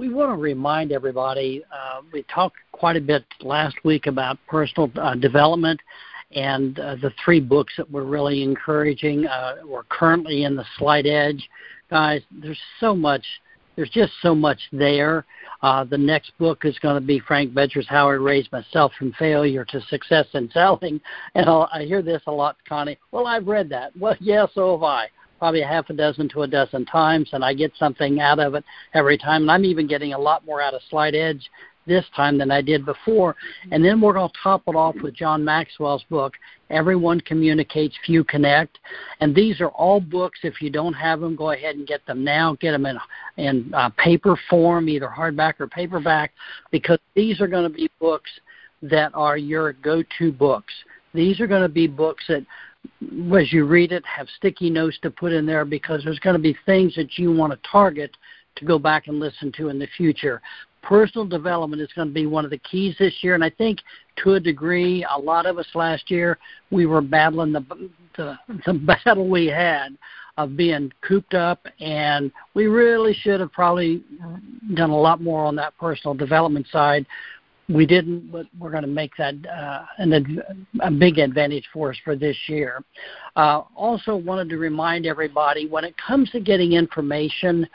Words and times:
we 0.00 0.08
want 0.08 0.30
to 0.30 0.36
remind 0.36 0.92
everybody. 0.92 1.62
Uh, 1.70 2.00
we 2.10 2.22
talked 2.22 2.56
quite 2.72 2.96
a 2.96 3.00
bit 3.02 3.22
last 3.42 3.76
week 3.84 4.06
about 4.06 4.38
personal 4.48 4.90
uh, 4.96 5.14
development 5.14 5.78
and 6.34 6.78
uh, 6.78 6.96
the 7.02 7.12
three 7.22 7.38
books 7.38 7.74
that 7.76 7.90
we're 7.90 8.04
really 8.04 8.42
encouraging. 8.42 9.26
Uh, 9.26 9.56
we're 9.66 9.82
currently 9.84 10.44
in 10.44 10.56
the 10.56 10.64
Slight 10.78 11.04
Edge, 11.04 11.46
guys. 11.90 12.22
There's 12.30 12.58
so 12.78 12.94
much. 12.94 13.22
There's 13.76 13.90
just 13.90 14.12
so 14.22 14.34
much 14.34 14.58
there. 14.72 15.26
Uh, 15.62 15.84
the 15.84 15.98
next 15.98 16.32
book 16.38 16.64
is 16.64 16.78
going 16.78 16.94
to 16.94 17.06
be 17.06 17.20
Frank 17.20 17.52
Bettger's 17.52 17.86
How 17.86 18.08
I 18.08 18.12
Raised 18.12 18.50
Myself 18.52 18.92
from 18.98 19.12
Failure 19.18 19.66
to 19.66 19.82
Success 19.82 20.26
in 20.32 20.50
Selling. 20.50 20.98
And 21.34 21.46
I'll, 21.46 21.68
I 21.74 21.82
hear 21.82 22.00
this 22.00 22.22
a 22.26 22.32
lot, 22.32 22.56
Connie. 22.66 22.96
Well, 23.12 23.26
I've 23.26 23.46
read 23.46 23.68
that. 23.68 23.94
Well, 23.98 24.16
yeah, 24.20 24.46
so 24.54 24.72
have 24.72 24.82
I. 24.82 25.08
Probably 25.40 25.62
a 25.62 25.66
half 25.66 25.90
a 25.90 25.94
dozen 25.94 26.28
to 26.28 26.42
a 26.42 26.46
dozen 26.46 26.84
times, 26.84 27.30
and 27.32 27.44
I 27.44 27.54
get 27.54 27.72
something 27.76 28.20
out 28.20 28.38
of 28.38 28.54
it 28.54 28.64
every 28.94 29.18
time. 29.18 29.42
And 29.42 29.50
I'm 29.50 29.64
even 29.64 29.88
getting 29.88 30.12
a 30.12 30.18
lot 30.18 30.46
more 30.46 30.62
out 30.62 30.74
of 30.74 30.82
Slight 30.88 31.16
Edge 31.16 31.50
this 31.86 32.04
time 32.14 32.38
than 32.38 32.50
I 32.50 32.60
did 32.62 32.84
before. 32.84 33.34
And 33.72 33.84
then 33.84 34.00
we're 34.00 34.12
going 34.12 34.28
to 34.28 34.38
top 34.42 34.62
it 34.68 34.76
off 34.76 34.94
with 35.02 35.14
John 35.14 35.44
Maxwell's 35.44 36.04
book, 36.08 36.34
Everyone 36.68 37.20
Communicates, 37.22 37.96
Few 38.06 38.22
Connect. 38.22 38.78
And 39.20 39.34
these 39.34 39.60
are 39.60 39.70
all 39.70 40.00
books. 40.00 40.40
If 40.42 40.60
you 40.62 40.70
don't 40.70 40.92
have 40.92 41.20
them, 41.20 41.36
go 41.36 41.50
ahead 41.50 41.74
and 41.76 41.86
get 41.86 42.04
them 42.06 42.22
now. 42.22 42.56
Get 42.60 42.72
them 42.72 42.86
in 42.86 42.98
in 43.38 43.72
uh, 43.74 43.90
paper 43.96 44.38
form, 44.48 44.88
either 44.88 45.08
hardback 45.08 45.54
or 45.58 45.66
paperback, 45.66 46.32
because 46.70 46.98
these 47.14 47.40
are 47.40 47.48
going 47.48 47.64
to 47.64 47.74
be 47.74 47.90
books 47.98 48.30
that 48.82 49.10
are 49.14 49.36
your 49.36 49.72
go-to 49.72 50.32
books. 50.32 50.72
These 51.12 51.40
are 51.40 51.46
going 51.46 51.62
to 51.62 51.68
be 51.68 51.86
books 51.86 52.24
that 52.28 52.46
as 53.36 53.52
you 53.52 53.64
read 53.66 53.92
it, 53.92 54.04
have 54.06 54.28
sticky 54.36 54.70
notes 54.70 54.98
to 55.02 55.10
put 55.10 55.32
in 55.32 55.46
there 55.46 55.64
because 55.64 56.02
there's 56.04 56.18
going 56.18 56.36
to 56.36 56.42
be 56.42 56.56
things 56.66 56.94
that 56.96 57.18
you 57.18 57.32
want 57.32 57.52
to 57.52 57.58
target 57.70 58.16
to 58.56 58.64
go 58.64 58.78
back 58.78 59.06
and 59.06 59.18
listen 59.18 59.52
to 59.52 59.68
in 59.68 59.78
the 59.78 59.88
future 59.96 60.42
personal 60.82 61.26
development 61.26 61.82
is 61.82 61.88
going 61.94 62.08
to 62.08 62.14
be 62.14 62.26
one 62.26 62.44
of 62.44 62.50
the 62.50 62.58
keys 62.58 62.94
this 62.98 63.14
year. 63.22 63.34
And 63.34 63.44
I 63.44 63.50
think 63.50 63.80
to 64.22 64.34
a 64.34 64.40
degree, 64.40 65.04
a 65.10 65.18
lot 65.18 65.46
of 65.46 65.58
us 65.58 65.66
last 65.74 66.10
year, 66.10 66.38
we 66.70 66.86
were 66.86 67.00
battling 67.00 67.52
the, 67.52 67.64
the, 68.16 68.38
the 68.66 68.74
battle 69.04 69.28
we 69.28 69.46
had 69.46 69.96
of 70.36 70.56
being 70.56 70.90
cooped 71.06 71.34
up, 71.34 71.66
and 71.80 72.30
we 72.54 72.66
really 72.66 73.12
should 73.12 73.40
have 73.40 73.52
probably 73.52 74.02
done 74.74 74.90
a 74.90 74.96
lot 74.96 75.20
more 75.20 75.44
on 75.44 75.56
that 75.56 75.76
personal 75.78 76.14
development 76.14 76.66
side. 76.72 77.04
We 77.72 77.86
didn't, 77.86 78.32
but 78.32 78.46
we're 78.58 78.70
going 78.70 78.82
to 78.82 78.88
make 78.88 79.12
that 79.16 79.34
uh, 79.46 79.84
an, 79.98 80.42
a 80.80 80.90
big 80.90 81.18
advantage 81.18 81.64
for 81.72 81.90
us 81.90 81.96
for 82.04 82.16
this 82.16 82.36
year. 82.46 82.82
Uh, 83.36 83.62
also, 83.76 84.16
wanted 84.16 84.48
to 84.50 84.58
remind 84.58 85.06
everybody 85.06 85.66
when 85.68 85.84
it 85.84 85.94
comes 85.96 86.30
to 86.30 86.40
getting 86.40 86.72
information, 86.72 87.68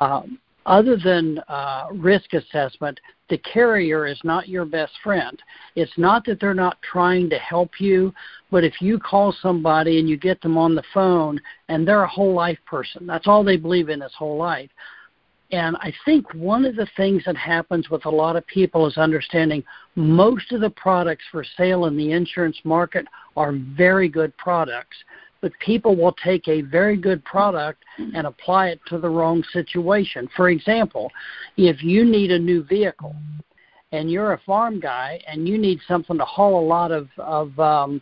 um, 0.00 0.38
other 0.66 0.96
than 0.96 1.38
uh, 1.48 1.88
risk 1.92 2.32
assessment, 2.32 2.98
the 3.28 3.38
carrier 3.38 4.06
is 4.06 4.18
not 4.24 4.48
your 4.48 4.64
best 4.64 4.92
friend. 5.02 5.38
It's 5.76 5.96
not 5.96 6.24
that 6.26 6.40
they're 6.40 6.54
not 6.54 6.78
trying 6.82 7.28
to 7.30 7.38
help 7.38 7.80
you, 7.80 8.14
but 8.50 8.64
if 8.64 8.80
you 8.80 8.98
call 8.98 9.34
somebody 9.42 9.98
and 9.98 10.08
you 10.08 10.16
get 10.16 10.40
them 10.40 10.56
on 10.56 10.74
the 10.74 10.82
phone 10.92 11.40
and 11.68 11.86
they're 11.86 12.04
a 12.04 12.08
whole 12.08 12.34
life 12.34 12.58
person, 12.66 13.06
that's 13.06 13.26
all 13.26 13.44
they 13.44 13.56
believe 13.56 13.88
in 13.88 14.02
is 14.02 14.12
whole 14.14 14.36
life. 14.36 14.70
And 15.54 15.76
I 15.76 15.92
think 16.04 16.26
one 16.34 16.64
of 16.64 16.74
the 16.74 16.88
things 16.96 17.22
that 17.26 17.36
happens 17.36 17.88
with 17.88 18.06
a 18.06 18.10
lot 18.10 18.34
of 18.34 18.44
people 18.48 18.88
is 18.88 18.98
understanding 18.98 19.62
most 19.94 20.50
of 20.50 20.60
the 20.60 20.70
products 20.70 21.22
for 21.30 21.44
sale 21.56 21.84
in 21.84 21.96
the 21.96 22.10
insurance 22.10 22.58
market 22.64 23.06
are 23.36 23.52
very 23.76 24.08
good 24.08 24.36
products 24.36 24.96
but 25.40 25.52
people 25.60 25.94
will 25.94 26.16
take 26.24 26.48
a 26.48 26.62
very 26.62 26.96
good 26.96 27.22
product 27.26 27.84
and 27.98 28.26
apply 28.26 28.68
it 28.68 28.80
to 28.86 28.96
the 28.96 29.10
wrong 29.10 29.44
situation. 29.52 30.26
For 30.34 30.48
example, 30.48 31.12
if 31.58 31.82
you 31.82 32.02
need 32.02 32.30
a 32.30 32.38
new 32.38 32.62
vehicle 32.62 33.14
and 33.92 34.10
you're 34.10 34.32
a 34.32 34.40
farm 34.46 34.80
guy 34.80 35.20
and 35.28 35.46
you 35.46 35.58
need 35.58 35.80
something 35.86 36.16
to 36.16 36.24
haul 36.24 36.58
a 36.58 36.66
lot 36.66 36.90
of, 36.92 37.10
of 37.18 37.60
um, 37.60 38.00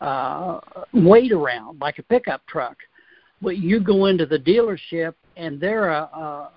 uh, 0.00 0.58
weight 0.92 1.30
around, 1.30 1.80
like 1.80 2.00
a 2.00 2.02
pickup 2.02 2.44
truck, 2.48 2.76
but 3.40 3.58
you 3.58 3.78
go 3.78 4.06
into 4.06 4.26
the 4.26 4.40
dealership 4.40 5.14
and 5.36 5.60
they're 5.60 5.90
a, 5.90 6.02
a 6.02 6.50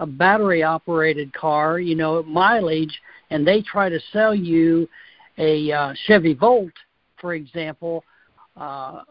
a 0.00 0.06
battery 0.06 0.62
operated 0.62 1.32
car, 1.32 1.78
you 1.78 1.94
know, 1.94 2.22
mileage, 2.22 3.00
and 3.30 3.46
they 3.46 3.62
try 3.62 3.88
to 3.88 3.98
sell 4.12 4.34
you 4.34 4.88
a 5.38 5.72
uh, 5.72 5.94
Chevy 6.06 6.34
Volt, 6.34 6.72
for 7.20 7.34
example, 7.34 8.04
uh, 8.56 9.02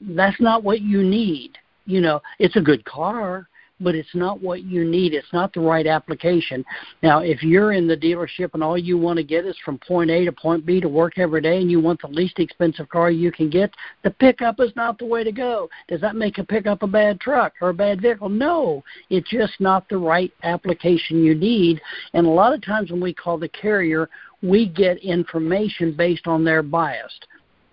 that's 0.00 0.40
not 0.40 0.64
what 0.64 0.80
you 0.80 1.02
need. 1.02 1.52
You 1.86 2.00
know, 2.00 2.20
it's 2.38 2.56
a 2.56 2.60
good 2.60 2.84
car, 2.84 3.48
but 3.82 3.94
it's 3.94 4.14
not 4.14 4.42
what 4.42 4.62
you 4.62 4.84
need. 4.84 5.14
It's 5.14 5.32
not 5.32 5.52
the 5.52 5.60
right 5.60 5.86
application. 5.86 6.64
Now, 7.02 7.20
if 7.20 7.42
you're 7.42 7.72
in 7.72 7.86
the 7.86 7.96
dealership 7.96 8.50
and 8.54 8.62
all 8.62 8.78
you 8.78 8.98
want 8.98 9.16
to 9.18 9.24
get 9.24 9.46
is 9.46 9.56
from 9.64 9.78
point 9.78 10.10
A 10.10 10.24
to 10.24 10.32
point 10.32 10.64
B 10.64 10.80
to 10.80 10.88
work 10.88 11.18
every 11.18 11.40
day 11.40 11.60
and 11.60 11.70
you 11.70 11.80
want 11.80 12.00
the 12.00 12.08
least 12.08 12.38
expensive 12.38 12.88
car 12.88 13.10
you 13.10 13.32
can 13.32 13.50
get, 13.50 13.72
the 14.02 14.10
pickup 14.10 14.60
is 14.60 14.72
not 14.76 14.98
the 14.98 15.06
way 15.06 15.24
to 15.24 15.32
go. 15.32 15.68
Does 15.88 16.00
that 16.00 16.16
make 16.16 16.38
a 16.38 16.44
pickup 16.44 16.82
a 16.82 16.86
bad 16.86 17.20
truck 17.20 17.54
or 17.60 17.70
a 17.70 17.74
bad 17.74 18.00
vehicle? 18.00 18.28
No, 18.28 18.82
it's 19.10 19.30
just 19.30 19.54
not 19.60 19.88
the 19.88 19.98
right 19.98 20.32
application 20.42 21.24
you 21.24 21.34
need. 21.34 21.80
And 22.14 22.26
a 22.26 22.30
lot 22.30 22.54
of 22.54 22.64
times 22.64 22.90
when 22.90 23.00
we 23.00 23.14
call 23.14 23.38
the 23.38 23.48
carrier, 23.48 24.08
we 24.42 24.68
get 24.68 24.98
information 24.98 25.92
based 25.92 26.26
on 26.26 26.44
their 26.44 26.62
bias. 26.62 27.12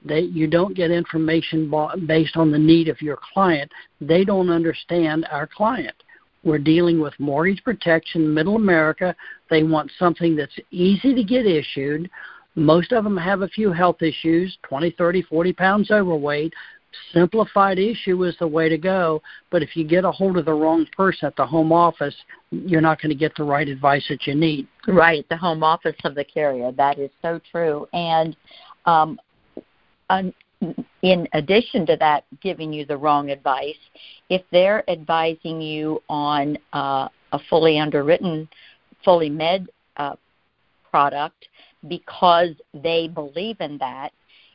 You 0.06 0.48
don't 0.48 0.76
get 0.76 0.92
information 0.92 1.72
based 2.06 2.38
on 2.38 2.52
the 2.52 2.60
need 2.60 2.88
of 2.88 3.02
your 3.02 3.20
client. 3.34 3.72
They 4.00 4.24
don't 4.24 4.50
understand 4.50 5.28
our 5.32 5.48
client. 5.48 5.96
We're 6.44 6.60
dealing 6.60 7.02
with 7.02 7.14
mortgage 7.20 7.64
protection, 7.64 8.34
middle 8.34 8.56
America. 8.56 9.16
They 9.50 9.64
want 9.64 9.92
something 10.00 10.36
that's 10.36 10.58
easy 10.72 11.14
to 11.14 11.24
get 11.24 11.46
issued. 11.46 12.10
Most 12.56 12.92
of 12.92 13.04
them 13.04 13.18
have 13.18 13.42
a 13.42 13.48
few 13.48 13.72
health 13.72 14.02
issues 14.02 14.58
20, 14.64 14.92
30, 14.92 15.22
40 15.24 15.54
pounds 15.54 15.92
overweight. 15.92 16.54
Simplified 17.14 17.78
issue 17.78 18.24
is 18.24 18.36
the 18.40 18.48
way 18.48 18.68
to 18.68 18.78
go. 18.78 19.22
But 19.52 19.62
if 19.62 19.76
you 19.76 19.84
get 19.84 20.06
a 20.06 20.12
hold 20.12 20.38
of 20.38 20.46
the 20.46 20.54
wrong 20.54 20.88
person 20.96 21.28
at 21.28 21.36
the 21.36 21.46
home 21.46 21.72
office, 21.72 22.16
you're 22.52 22.81
not 22.81 23.02
going 23.02 23.12
to 23.12 23.16
get 23.16 23.36
the 23.36 23.44
right 23.44 23.68
advice 23.68 24.06
that 24.10 24.26
you 24.26 24.34
need. 24.34 24.68
Right, 24.88 25.28
the 25.30 25.38
home 25.38 25.64
office 25.64 25.96
of 26.04 26.16
the 26.16 26.24
carrier. 26.24 26.72
That 26.72 26.98
is 26.98 27.12
so 27.22 27.40
true. 27.52 27.88
And 27.94 28.36
um, 28.86 29.20
in 31.02 31.28
addition 31.34 31.86
to 31.86 31.96
that, 31.97 32.25
giving 32.42 32.74
you 32.74 32.86
the 32.86 32.97
wrong 32.97 33.30
advice, 33.30 33.78
if 34.30 34.42
they're 34.52 34.90
advising 34.90 35.62
you 35.62 36.02
on 36.09 36.58
uh, 36.74 37.08
a 37.31 37.40
fully 37.50 37.80
underwritten, 37.80 38.48
fully 39.03 39.30
med 39.30 39.68
uh, 39.98 40.16
product 40.90 41.48
because 41.88 42.50
they 42.74 43.08
believe 43.08 43.62
in 43.62 43.78
that, 43.78 44.12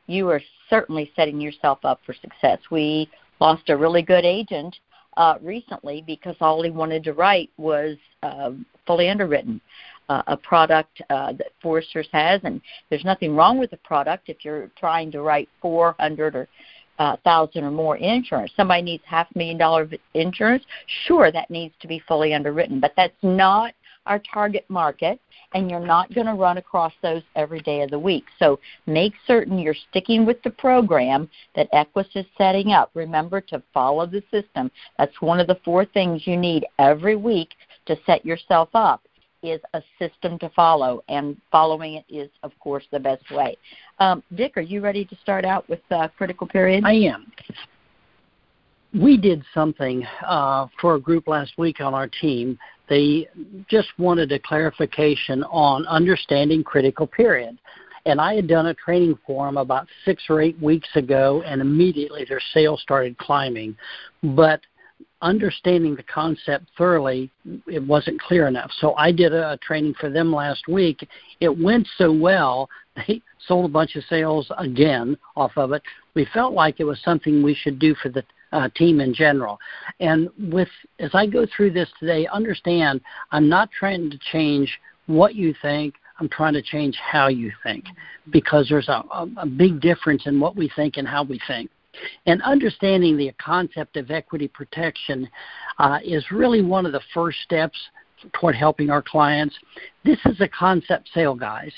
you 0.07 0.29
are 0.29 0.43
certainly 0.69 1.11
setting 1.17 1.41
yourself 1.41 1.79
up 1.85 2.01
for 2.05 2.15
success. 2.15 2.59
We 2.71 3.09
lost 3.41 3.71
a 3.71 3.77
really 3.77 4.03
good 4.03 4.25
agent 4.25 4.77
uh, 5.17 5.37
recently 5.41 6.05
because 6.07 6.37
all 6.41 6.63
he 6.63 6.71
wanted 6.71 7.05
to 7.05 7.15
write 7.15 7.51
was 7.57 7.97
uh, 8.23 8.51
fully 8.87 9.09
underwritten 9.09 9.61
uh, 10.09 10.23
a 10.27 10.37
product 10.37 11.01
uh, 11.11 11.33
that 11.33 11.49
Foresters 11.63 12.09
has, 12.13 12.41
and 12.45 12.61
there's 12.91 13.05
nothing 13.05 13.35
wrong 13.35 13.59
with 13.59 13.71
the 13.71 13.77
product 13.79 14.29
if 14.29 14.45
you're 14.45 14.71
trying 14.79 15.11
to 15.13 15.23
write 15.23 15.49
400 15.61 16.35
or 16.35 16.49
uh, 16.99 17.17
thousand 17.25 17.65
or 17.65 17.71
more 17.71 17.97
insurance. 17.97 18.53
Somebody 18.57 18.83
needs 18.83 19.03
half 19.07 19.27
a 19.35 19.39
million 19.39 19.59
dollar 19.59 19.89
insurance. 20.15 20.65
Sure, 21.07 21.33
that 21.33 21.51
needs 21.51 21.75
to 21.81 21.89
be 21.89 22.01
fully 22.07 22.35
underwritten, 22.35 22.81
but 22.81 22.93
that's 22.97 23.17
not 23.23 23.75
our 24.07 24.21
target 24.33 24.65
market, 24.69 25.19
and 25.55 25.71
you're 25.71 25.81
not 25.81 26.13
going 26.15 26.27
to 26.27 26.35
run 26.35 26.59
across 26.59 26.93
those 27.03 27.23
every 27.37 27.61
day 27.61 27.81
of 27.81 27.91
the 27.91 27.99
week. 27.99 28.25
So 28.39 28.61
make 28.87 29.15
certain 29.27 29.59
you're 29.59 29.75
sticking 29.91 30.27
with 30.27 30.43
the 30.43 30.51
program 30.51 31.29
that 31.57 31.73
Equis 31.73 32.15
is 32.15 32.27
setting 32.37 32.73
up. 32.73 32.91
Remember 32.95 33.41
to 33.41 33.63
follow 33.73 34.07
the 34.07 34.23
system. 34.31 34.71
That's 34.99 35.21
one 35.21 35.41
of 35.41 35.47
the 35.47 35.59
four 35.65 35.87
things 35.87 36.27
you 36.27 36.37
need 36.37 36.67
every 36.79 37.17
week 37.17 37.55
to 37.87 37.97
set 38.05 38.27
yourself 38.27 38.69
up 38.75 39.03
is 39.45 39.61
a 39.75 39.83
system 39.99 40.39
to 40.39 40.49
follow, 40.51 41.03
and 41.09 41.37
following 41.53 41.95
it 41.95 42.05
is, 42.09 42.31
of 42.43 42.53
course, 42.59 42.85
the 42.91 42.99
best 42.99 43.31
way. 43.31 43.57
Um, 43.99 44.23
Dick, 44.35 44.57
are 44.57 44.63
you 44.63 44.81
ready 44.81 45.05
to 45.05 45.17
start 45.23 45.45
out 45.45 45.69
with 45.69 45.81
uh, 45.91 46.09
critical 46.17 46.47
period? 46.47 46.85
I 46.85 46.95
am. 46.95 47.31
We 48.95 49.17
did 49.17 49.43
something 49.53 50.07
uh, 50.27 50.69
for 50.81 50.95
a 50.95 51.01
group 51.01 51.29
last 51.29 51.59
week 51.59 51.81
on 51.81 51.95
our 51.95 52.09
team. 52.09 52.59
They 52.89 53.29
just 53.69 53.89
wanted 53.99 54.31
a 54.33 54.39
clarification 54.39 55.43
on 55.45 55.87
understanding 55.87 56.63
critical 56.63 57.07
period. 57.07 57.59
And 58.07 58.21
I 58.21 58.35
had 58.35 58.47
done 58.47 58.67
a 58.67 58.75
training 58.75 59.19
for 59.27 59.47
them 59.47 59.57
about 59.57 59.89
six 60.05 60.23
or 60.29 60.41
eight 60.41 60.61
weeks 60.61 60.89
ago, 60.95 61.43
and 61.47 61.61
immediately 61.61 62.25
their 62.29 62.41
sales 62.53 62.83
started 62.83 63.17
climbing. 63.19 63.77
But 64.23 64.61
understanding 65.25 65.97
the 65.97 66.03
concept 66.05 66.67
thoroughly, 66.77 67.31
it 67.67 67.83
wasn't 67.83 68.21
clear 68.21 68.47
enough. 68.47 68.71
So 68.79 68.95
I 68.95 69.11
did 69.11 69.33
a, 69.33 69.57
training 69.63 69.95
for 69.99 70.11
them 70.11 70.33
last 70.33 70.69
week. 70.69 71.09
It 71.41 71.49
went 71.59 71.89
so 71.97 72.13
well, 72.13 72.69
they 73.09 73.21
sold 73.47 73.65
a 73.65 73.73
bunch 73.73 73.97
of 73.97 74.05
sales 74.05 74.51
again 74.59 75.17
off 75.37 75.53
of 75.57 75.73
it. 75.73 75.83
We 76.15 76.27
felt 76.33 76.53
like 76.53 76.79
it 76.79 76.85
was 76.85 77.01
something 77.03 77.43
we 77.43 77.55
should 77.55 77.79
do 77.79 77.95
for 77.97 78.11
the 78.11 78.23
uh, 78.53 78.69
team 78.77 79.01
in 79.01 79.13
general. 79.13 79.59
And 79.99 80.29
with 80.39 80.69
as 81.01 81.11
I 81.15 81.27
go 81.27 81.47
through 81.57 81.73
this 81.73 81.89
today, 81.99 82.29
understand 82.33 83.01
I'm 83.33 83.49
not 83.49 83.71
trying 83.73 84.11
to 84.11 84.19
change 84.31 84.79
what 85.07 85.35
you 85.35 85.55
think. 85.61 85.95
I'm 86.21 86.29
trying 86.29 86.53
to 86.53 86.63
change 86.63 86.97
how 86.97 87.27
you 87.27 87.51
think 87.65 87.85
because 88.31 88.69
there's 88.69 88.89
a, 88.89 89.03
a, 89.13 89.29
a 89.39 89.47
big 89.47 89.81
difference 89.81 90.27
in 90.27 90.39
what 90.39 90.55
we 90.55 90.71
think 90.77 90.97
and 90.97 91.09
how 91.09 91.25
we 91.25 91.41
think. 91.49 91.71
And 92.27 92.43
understanding 92.43 93.17
the 93.17 93.33
concept 93.33 93.97
of 93.97 94.11
equity 94.11 94.49
protection 94.49 95.29
uh, 95.79 95.99
is 96.05 96.25
really 96.31 96.63
one 96.63 96.87
of 96.87 96.93
the 96.93 97.01
first 97.13 97.39
steps 97.41 97.79
toward 98.33 98.55
helping 98.55 98.91
our 98.91 99.03
clients. 99.03 99.55
This 100.05 100.19
is 100.25 100.41
a 100.41 100.49
concept 100.49 101.11
sale, 101.15 101.35
guys. 101.35 101.73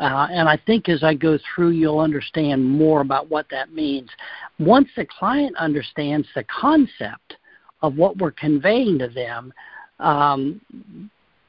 Uh, 0.00 0.28
and 0.30 0.48
I 0.48 0.56
think 0.56 0.88
as 0.88 1.02
I 1.02 1.14
go 1.14 1.38
through, 1.54 1.70
you'll 1.70 1.98
understand 1.98 2.64
more 2.64 3.00
about 3.00 3.28
what 3.28 3.46
that 3.50 3.72
means. 3.72 4.08
Once 4.60 4.88
the 4.96 5.04
client 5.06 5.56
understands 5.56 6.28
the 6.34 6.44
concept 6.44 7.36
of 7.82 7.96
what 7.96 8.16
we're 8.18 8.30
conveying 8.30 8.98
to 9.00 9.08
them, 9.08 9.52
um, 9.98 10.60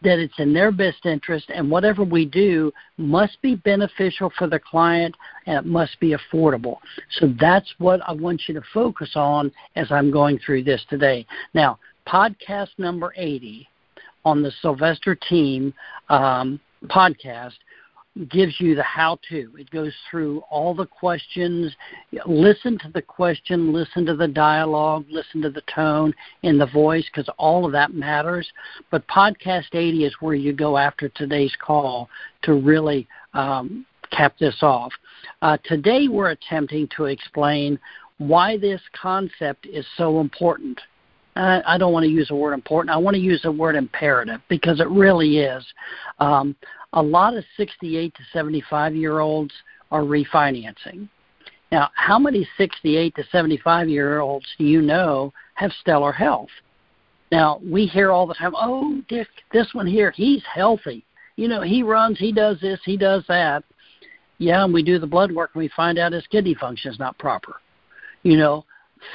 that 0.02 0.20
it's 0.20 0.40
in 0.40 0.54
their 0.54 0.72
best 0.72 1.06
interest, 1.06 1.50
and 1.54 1.70
whatever 1.70 2.04
we 2.04 2.26
do 2.26 2.72
must 2.98 3.42
be 3.42 3.56
beneficial 3.56 4.32
for 4.38 4.48
the 4.48 4.60
client 4.60 5.16
and 5.46 5.58
it 5.58 5.66
must 5.66 6.00
be 6.00 6.16
affordable. 6.16 6.78
So 7.20 7.34
that's 7.40 7.74
what 7.80 8.02
I 8.08 8.14
want 8.14 8.44
you 8.48 8.54
to 8.54 8.64
focus 8.74 9.12
on 9.16 9.52
as 9.76 9.92
I'm 9.92 10.12
going 10.12 10.40
through 10.40 10.64
this 10.64 10.84
today. 10.90 11.26
Now, 11.54 11.80
podcast 12.08 12.70
number 12.78 13.14
80 13.18 13.68
on 14.26 14.42
the 14.42 14.52
Sylvester 14.62 15.16
Team 15.16 15.74
um, 16.10 16.60
podcast 16.86 17.54
gives 18.30 18.60
you 18.60 18.76
the 18.76 18.84
how 18.84 19.20
to. 19.30 19.54
It 19.58 19.70
goes 19.70 19.94
through 20.10 20.40
all 20.50 20.74
the 20.74 20.86
questions. 20.86 21.74
Listen 22.26 22.78
to 22.80 22.90
the 22.94 23.02
question, 23.02 23.72
listen 23.72 24.06
to 24.06 24.16
the 24.16 24.28
dialogue, 24.28 25.06
listen 25.10 25.42
to 25.42 25.50
the 25.50 25.64
tone 25.74 26.14
in 26.44 26.58
the 26.58 26.66
voice 26.66 27.06
because 27.06 27.30
all 27.38 27.66
of 27.66 27.72
that 27.72 27.94
matters. 27.94 28.52
But 28.92 29.08
podcast 29.08 29.74
80 29.74 30.06
is 30.06 30.16
where 30.20 30.36
you 30.36 30.54
go 30.54 30.78
after 30.78 31.10
today's 31.10 31.56
call 31.62 32.10
to 32.44 32.56
really 32.56 33.08
um, 33.34 33.86
cap 34.12 34.36
this 34.40 34.58
off. 34.62 34.92
Uh, 35.42 35.58
today 35.64 36.08
we're 36.08 36.32
attempting 36.32 36.90
to 36.98 37.06
explain 37.06 37.80
why 38.18 38.58
this 38.58 38.82
concept 39.00 39.66
is 39.66 39.86
so 39.98 40.20
important. 40.20 40.80
I 41.36 41.62
I 41.66 41.78
don't 41.78 41.94
want 41.94 42.04
to 42.04 42.12
use 42.12 42.28
the 42.30 42.36
word 42.36 42.54
important. 42.54 42.94
I 42.94 42.98
want 42.98 43.16
to 43.16 43.22
use 43.22 43.42
the 43.42 43.52
word 43.52 43.76
imperative 43.76 44.42
because 44.50 44.80
it 44.80 44.90
really 44.90 45.40
is. 45.40 45.66
Um, 46.20 46.56
a 46.94 47.02
lot 47.02 47.36
of 47.36 47.44
68 47.58 48.14
to 48.16 48.22
75 48.34 48.96
year 48.96 49.20
olds 49.20 49.54
are 49.92 50.02
refinancing. 50.02 51.08
Now, 51.72 51.90
how 51.94 52.18
many 52.18 52.48
68 52.58 53.16
to 53.16 53.24
75 53.32 53.90
year 53.90 54.20
olds 54.20 54.46
do 54.58 54.66
you 54.66 54.82
know 54.82 55.32
have 55.56 55.72
stellar 55.82 56.12
health? 56.12 56.50
Now, 57.32 57.62
we 57.64 57.86
hear 57.86 58.12
all 58.12 58.26
the 58.26 58.34
time, 58.34 58.54
oh, 58.58 59.02
Dick, 59.08 59.28
this 59.54 59.68
one 59.74 59.86
here, 59.86 60.12
he's 60.12 60.42
healthy. 60.52 61.06
You 61.36 61.48
know, 61.48 61.62
he 61.62 61.84
runs, 61.84 62.18
he 62.18 62.32
does 62.32 62.60
this, 62.60 62.80
he 62.84 62.98
does 62.98 63.24
that. 63.28 63.64
Yeah, 64.40 64.64
and 64.64 64.74
we 64.74 64.82
do 64.82 65.00
the 65.00 65.08
blood 65.08 65.32
work 65.32 65.52
and 65.54 65.62
we 65.62 65.70
find 65.76 66.00
out 66.00 66.14
his 66.14 66.26
kidney 66.28 66.56
function 66.56 66.92
is 66.92 67.00
not 67.00 67.18
proper. 67.20 67.58
You 68.24 68.38
know, 68.38 68.66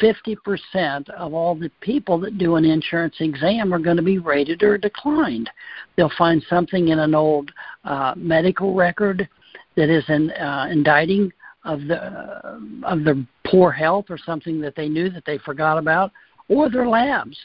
50% 0.01 1.09
of 1.11 1.35
all 1.35 1.55
the 1.55 1.71
people 1.81 2.19
that 2.21 2.39
do 2.39 2.57
an 2.57 2.65
insurance 2.65 3.17
exam 3.21 3.73
are 3.73 3.79
going 3.79 3.97
to 3.97 4.03
be 4.03 4.19
rated 4.19 4.63
or 4.63 4.79
declined. 4.79 5.51
They'll 5.97 6.13
find 6.17 6.43
something 6.49 6.89
in 6.89 6.99
an 6.99 7.15
old 7.15 7.51
uh, 7.85 8.15
medical 8.17 8.75
record 8.75 9.29
that 9.77 9.91
is 9.91 10.05
an, 10.09 10.31
uh, 10.33 10.69
indicting 10.71 11.33
of 11.65 11.81
the 11.87 11.97
uh, 11.97 12.59
of 12.85 13.05
their 13.05 13.17
poor 13.47 13.71
health 13.73 14.07
or 14.11 14.19
something 14.19 14.61
that 14.61 14.77
they 14.77 14.89
knew 14.89 15.09
that 15.11 15.25
they 15.25 15.39
forgot 15.39 15.79
about, 15.79 16.13
or 16.49 16.69
their 16.69 16.89
labs. 16.89 17.37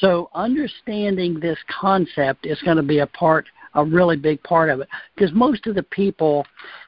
So 0.00 0.30
understanding 0.34 1.38
this 1.38 1.58
concept 1.68 2.46
is 2.46 2.60
going 2.62 2.76
to 2.76 2.82
be 2.82 3.00
a 3.00 3.06
part, 3.06 3.46
a 3.74 3.84
really 3.84 4.16
big 4.16 4.42
part 4.42 4.70
of 4.70 4.80
it, 4.80 4.88
because 5.14 5.32
most 5.32 5.66
of 5.66 5.74
the 5.74 5.82
people 5.84 6.44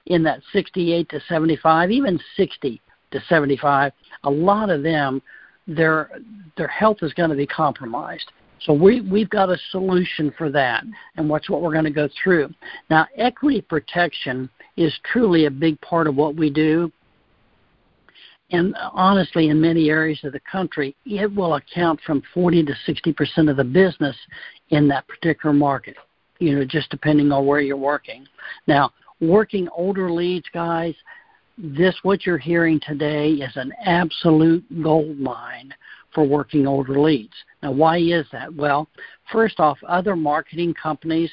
in 0.07 0.23
that 0.25 0.41
68 0.53 1.09
to 1.11 1.21
75, 1.29 1.91
even 1.91 2.21
60 2.37 2.81
to 3.15 3.21
75, 3.29 3.93
a 4.25 4.31
lot 4.31 4.71
of 4.71 4.83
them 4.83 5.23
their 5.67 6.11
their 6.57 6.69
health 6.69 6.99
is 7.03 7.13
going 7.15 7.31
to 7.31 7.37
be 7.37 7.47
compromised. 7.47 8.31
So 8.61 8.73
we 8.73 9.01
we've 9.01 9.31
got 9.31 9.51
a 9.51 9.57
solution 9.71 10.33
for 10.37 10.51
that, 10.51 10.85
and 11.17 11.29
what's 11.29 11.51
what 11.51 11.63
we're 11.63 11.73
going 11.73 11.85
to 11.85 11.91
go 11.91 12.09
through. 12.23 12.51
Now, 12.91 13.07
equity 13.17 13.61
protection 13.61 14.49
is 14.77 14.93
truly 15.11 15.47
a 15.47 15.51
big 15.51 15.81
part 15.81 16.07
of 16.07 16.17
what 16.17 16.37
we 16.37 16.51
do. 16.51 16.91
And 18.51 18.75
honestly, 18.93 19.49
in 19.49 19.61
many 19.61 19.89
areas 19.89 20.21
of 20.23 20.33
the 20.33 20.41
country, 20.41 20.95
it 21.07 21.35
will 21.35 21.55
account 21.55 22.01
from 22.07 22.23
40 22.33 22.65
to 22.65 22.75
60 22.87 23.13
percent 23.13 23.49
of 23.49 23.57
the 23.57 23.65
business 23.65 24.17
in 24.71 24.89
that 24.89 25.09
particular 25.09 25.55
market. 25.55 25.97
You 26.39 26.57
know, 26.57 26.65
just 26.65 26.91
depending 26.91 27.33
on 27.33 27.47
where 27.47 27.61
you're 27.61 27.77
working. 27.77 28.27
Now, 28.67 28.93
working 29.21 29.69
older 29.75 30.11
leads, 30.11 30.47
guys, 30.53 30.95
this 31.57 31.97
what 32.03 32.27
you're 32.27 32.39
hearing 32.39 32.81
today 32.87 33.31
is 33.31 33.57
an 33.57 33.73
absolute 33.85 34.65
gold 34.83 35.19
mine 35.19 35.73
for 36.13 36.25
working 36.25 36.67
older 36.67 37.01
leads. 37.01 37.35
Now, 37.63 37.73
why 37.73 37.99
is 37.99 38.27
that? 38.33 38.55
Well, 38.55 38.89
first 39.33 39.59
off, 39.59 39.79
other 39.87 40.15
marketing 40.17 40.75
companies 40.75 41.31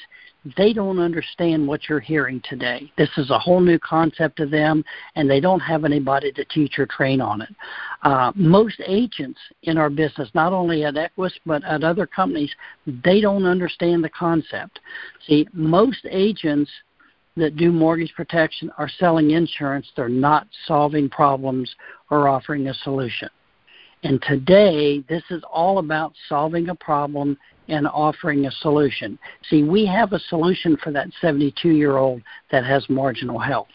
they 0.56 0.72
don't 0.72 0.98
understand 0.98 1.66
what 1.66 1.88
you're 1.88 2.00
hearing 2.00 2.42
today. 2.48 2.90
This 2.98 3.10
is 3.16 3.30
a 3.30 3.38
whole 3.38 3.60
new 3.60 3.78
concept 3.78 4.36
to 4.38 4.46
them, 4.46 4.84
and 5.14 5.30
they 5.30 5.40
don't 5.40 5.60
have 5.60 5.84
anybody 5.84 6.32
to 6.32 6.44
teach 6.46 6.78
or 6.78 6.86
train 6.86 7.20
on 7.20 7.42
it. 7.42 7.54
Uh, 8.02 8.32
most 8.34 8.80
agents 8.86 9.38
in 9.62 9.78
our 9.78 9.90
business, 9.90 10.28
not 10.34 10.52
only 10.52 10.84
at 10.84 10.94
Equis 10.94 11.32
but 11.46 11.62
at 11.64 11.84
other 11.84 12.06
companies, 12.06 12.52
they 13.04 13.20
don't 13.20 13.44
understand 13.44 14.02
the 14.02 14.08
concept. 14.08 14.80
See, 15.26 15.46
most 15.52 16.04
agents 16.10 16.70
that 17.36 17.56
do 17.56 17.72
mortgage 17.72 18.12
protection 18.14 18.70
are 18.78 18.88
selling 18.88 19.30
insurance. 19.30 19.86
They're 19.96 20.08
not 20.08 20.46
solving 20.66 21.08
problems 21.08 21.74
or 22.10 22.28
offering 22.28 22.68
a 22.68 22.74
solution. 22.74 23.28
And 24.04 24.20
today, 24.22 25.00
this 25.08 25.22
is 25.30 25.42
all 25.50 25.78
about 25.78 26.12
solving 26.28 26.68
a 26.68 26.74
problem 26.74 27.38
and 27.68 27.86
offering 27.86 28.46
a 28.46 28.50
solution. 28.50 29.18
See, 29.48 29.62
we 29.62 29.86
have 29.86 30.12
a 30.12 30.18
solution 30.18 30.76
for 30.82 30.90
that 30.92 31.08
72 31.20 31.68
year 31.68 31.96
old 31.96 32.22
that 32.50 32.64
has 32.64 32.84
marginal 32.88 33.38
health. 33.38 33.68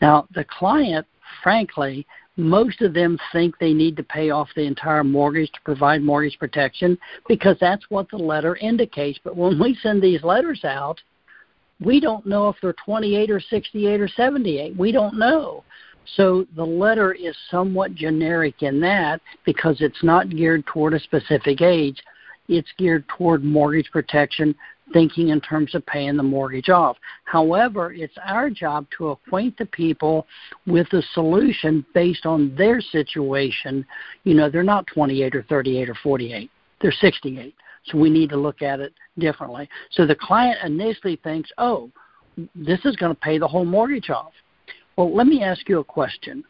Now, 0.00 0.26
the 0.34 0.44
client, 0.44 1.06
frankly, 1.42 2.06
most 2.36 2.80
of 2.80 2.94
them 2.94 3.18
think 3.30 3.58
they 3.58 3.74
need 3.74 3.96
to 3.96 4.02
pay 4.02 4.30
off 4.30 4.48
the 4.56 4.62
entire 4.62 5.04
mortgage 5.04 5.52
to 5.52 5.60
provide 5.64 6.02
mortgage 6.02 6.38
protection 6.38 6.98
because 7.28 7.56
that's 7.60 7.84
what 7.90 8.10
the 8.10 8.16
letter 8.16 8.56
indicates. 8.56 9.18
But 9.22 9.36
when 9.36 9.58
we 9.60 9.78
send 9.82 10.02
these 10.02 10.22
letters 10.22 10.64
out, 10.64 11.00
we 11.84 12.00
don't 12.00 12.26
know 12.26 12.48
if 12.48 12.56
they're 12.60 12.74
28 12.74 13.30
or 13.30 13.40
68 13.40 14.00
or 14.00 14.08
78. 14.08 14.76
We 14.76 14.92
don't 14.92 15.18
know. 15.18 15.64
So 16.16 16.46
the 16.56 16.64
letter 16.64 17.12
is 17.12 17.36
somewhat 17.50 17.94
generic 17.94 18.62
in 18.62 18.80
that 18.80 19.20
because 19.44 19.76
it's 19.80 20.02
not 20.02 20.28
geared 20.28 20.66
toward 20.66 20.94
a 20.94 21.00
specific 21.00 21.60
age. 21.60 22.02
It's 22.48 22.68
geared 22.76 23.04
toward 23.08 23.44
mortgage 23.44 23.90
protection, 23.92 24.54
thinking 24.92 25.28
in 25.28 25.40
terms 25.40 25.74
of 25.74 25.86
paying 25.86 26.16
the 26.16 26.22
mortgage 26.22 26.68
off. 26.68 26.96
However, 27.24 27.92
it's 27.92 28.16
our 28.24 28.50
job 28.50 28.86
to 28.98 29.10
acquaint 29.10 29.56
the 29.58 29.66
people 29.66 30.26
with 30.66 30.88
the 30.90 31.02
solution 31.14 31.86
based 31.94 32.26
on 32.26 32.54
their 32.56 32.80
situation. 32.80 33.86
You 34.24 34.34
know, 34.34 34.50
they're 34.50 34.62
not 34.62 34.86
28 34.88 35.34
or 35.36 35.42
38 35.44 35.88
or 35.88 35.96
48, 36.02 36.50
they're 36.80 36.92
68. 36.92 37.54
So 37.86 37.98
we 37.98 38.10
need 38.10 38.30
to 38.30 38.36
look 38.36 38.62
at 38.62 38.80
it 38.80 38.92
differently. 39.18 39.68
So 39.90 40.06
the 40.06 40.14
client 40.14 40.58
initially 40.64 41.16
thinks, 41.16 41.50
oh, 41.58 41.90
this 42.54 42.80
is 42.84 42.96
going 42.96 43.14
to 43.14 43.20
pay 43.20 43.38
the 43.38 43.48
whole 43.48 43.64
mortgage 43.64 44.10
off. 44.10 44.32
Well, 44.96 45.14
let 45.14 45.26
me 45.26 45.42
ask 45.42 45.68
you 45.68 45.80
a 45.80 45.84
question. 45.84 46.44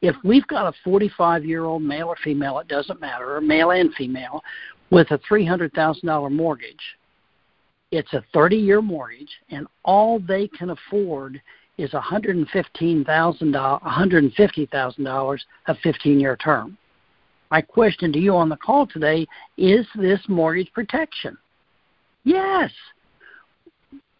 If 0.00 0.16
we've 0.24 0.46
got 0.46 0.66
a 0.66 0.72
45 0.82 1.44
year 1.44 1.64
old 1.64 1.82
male 1.82 2.08
or 2.08 2.16
female, 2.22 2.58
it 2.58 2.68
doesn't 2.68 3.00
matter, 3.00 3.36
or 3.36 3.40
male 3.40 3.70
and 3.70 3.92
female, 3.94 4.42
with 4.90 5.10
a 5.10 5.18
$300,000 5.30 6.32
mortgage, 6.32 6.96
it's 7.90 8.12
a 8.12 8.24
30 8.32 8.56
year 8.56 8.82
mortgage, 8.82 9.30
and 9.50 9.66
all 9.84 10.18
they 10.18 10.48
can 10.48 10.70
afford 10.70 11.40
is 11.78 11.90
$115,000, 11.90 13.06
$150,000 13.06 15.38
a 15.66 15.74
15 15.74 16.20
year 16.20 16.36
term. 16.36 16.78
My 17.54 17.60
question 17.60 18.12
to 18.12 18.18
you 18.18 18.34
on 18.34 18.48
the 18.48 18.56
call 18.56 18.84
today 18.84 19.28
is 19.56 19.86
this 19.94 20.18
mortgage 20.26 20.72
protection? 20.72 21.38
Yes. 22.24 22.72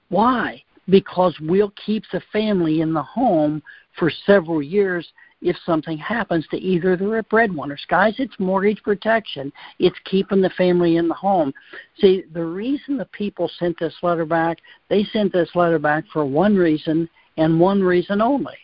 Why? 0.08 0.62
Because 0.88 1.36
we'll 1.40 1.72
keep 1.84 2.04
the 2.12 2.22
family 2.32 2.80
in 2.80 2.92
the 2.92 3.02
home 3.02 3.60
for 3.98 4.08
several 4.24 4.62
years 4.62 5.04
if 5.42 5.56
something 5.66 5.98
happens 5.98 6.46
to 6.52 6.58
either 6.58 6.96
the 6.96 7.24
breadwinners. 7.28 7.84
Guys, 7.88 8.14
it's 8.18 8.38
mortgage 8.38 8.80
protection. 8.84 9.52
It's 9.80 9.98
keeping 10.04 10.40
the 10.40 10.50
family 10.50 10.96
in 10.96 11.08
the 11.08 11.14
home. 11.14 11.52
See, 11.98 12.22
the 12.34 12.44
reason 12.44 12.96
the 12.96 13.06
people 13.06 13.50
sent 13.58 13.80
this 13.80 13.96
letter 14.00 14.26
back, 14.26 14.58
they 14.88 15.02
sent 15.12 15.32
this 15.32 15.50
letter 15.56 15.80
back 15.80 16.04
for 16.12 16.24
one 16.24 16.54
reason 16.54 17.10
and 17.36 17.58
one 17.58 17.82
reason 17.82 18.20
only. 18.20 18.54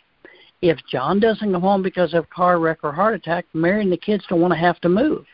If 0.62 0.78
John 0.90 1.20
doesn't 1.20 1.52
come 1.52 1.62
home 1.62 1.82
because 1.82 2.14
of 2.14 2.28
car 2.30 2.58
wreck 2.58 2.78
or 2.82 2.92
heart 2.92 3.14
attack, 3.14 3.46
Mary 3.54 3.82
and 3.82 3.92
the 3.92 3.96
kids 3.96 4.24
don't 4.28 4.40
want 4.40 4.52
to 4.52 4.58
have 4.58 4.80
to 4.80 4.88
move. 4.88 5.24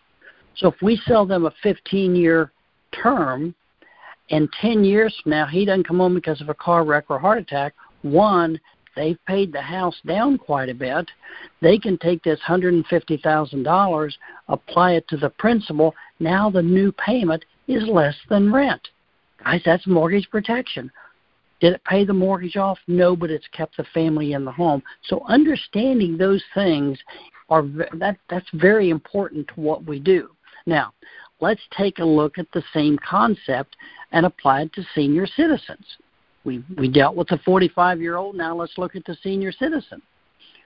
So 0.56 0.68
if 0.68 0.80
we 0.80 1.00
sell 1.06 1.26
them 1.26 1.46
a 1.46 1.54
15 1.62 2.14
year 2.14 2.52
term 2.92 3.54
and 4.30 4.48
10 4.60 4.84
years 4.84 5.18
from 5.22 5.30
now 5.30 5.46
he 5.46 5.64
doesn't 5.64 5.86
come 5.86 5.98
home 5.98 6.14
because 6.14 6.40
of 6.40 6.48
a 6.48 6.54
car 6.54 6.84
wreck 6.84 7.04
or 7.08 7.18
heart 7.18 7.38
attack, 7.38 7.74
one, 8.02 8.60
they've 8.94 9.18
paid 9.26 9.52
the 9.52 9.60
house 9.60 9.96
down 10.06 10.38
quite 10.38 10.68
a 10.68 10.74
bit. 10.74 11.10
They 11.60 11.78
can 11.78 11.98
take 11.98 12.22
this 12.22 12.40
$150,000, 12.46 14.12
apply 14.48 14.92
it 14.92 15.08
to 15.08 15.16
the 15.16 15.30
principal. 15.30 15.94
Now 16.20 16.50
the 16.50 16.62
new 16.62 16.92
payment 16.92 17.44
is 17.68 17.86
less 17.88 18.16
than 18.30 18.52
rent. 18.52 18.88
Guys, 19.44 19.62
that's 19.64 19.86
mortgage 19.86 20.30
protection. 20.30 20.90
Did 21.60 21.72
it 21.74 21.84
pay 21.84 22.04
the 22.04 22.12
mortgage 22.12 22.56
off? 22.56 22.78
No, 22.86 23.16
but 23.16 23.30
it's 23.30 23.48
kept 23.52 23.76
the 23.76 23.84
family 23.94 24.32
in 24.32 24.44
the 24.44 24.52
home. 24.52 24.82
So 25.04 25.24
understanding 25.26 26.16
those 26.16 26.42
things 26.54 26.98
are 27.48 27.62
that 27.94 28.18
that's 28.28 28.48
very 28.54 28.90
important 28.90 29.48
to 29.48 29.60
what 29.60 29.84
we 29.84 29.98
do. 29.98 30.30
Now, 30.66 30.92
let's 31.40 31.60
take 31.76 31.98
a 31.98 32.04
look 32.04 32.38
at 32.38 32.50
the 32.52 32.62
same 32.74 32.98
concept 32.98 33.76
and 34.12 34.26
apply 34.26 34.62
it 34.62 34.72
to 34.74 34.82
senior 34.94 35.26
citizens. 35.26 35.86
We 36.44 36.62
we 36.76 36.88
dealt 36.88 37.16
with 37.16 37.28
the 37.28 37.38
45-year-old. 37.38 38.36
Now 38.36 38.54
let's 38.54 38.78
look 38.78 38.96
at 38.96 39.04
the 39.04 39.16
senior 39.22 39.52
citizen. 39.52 40.02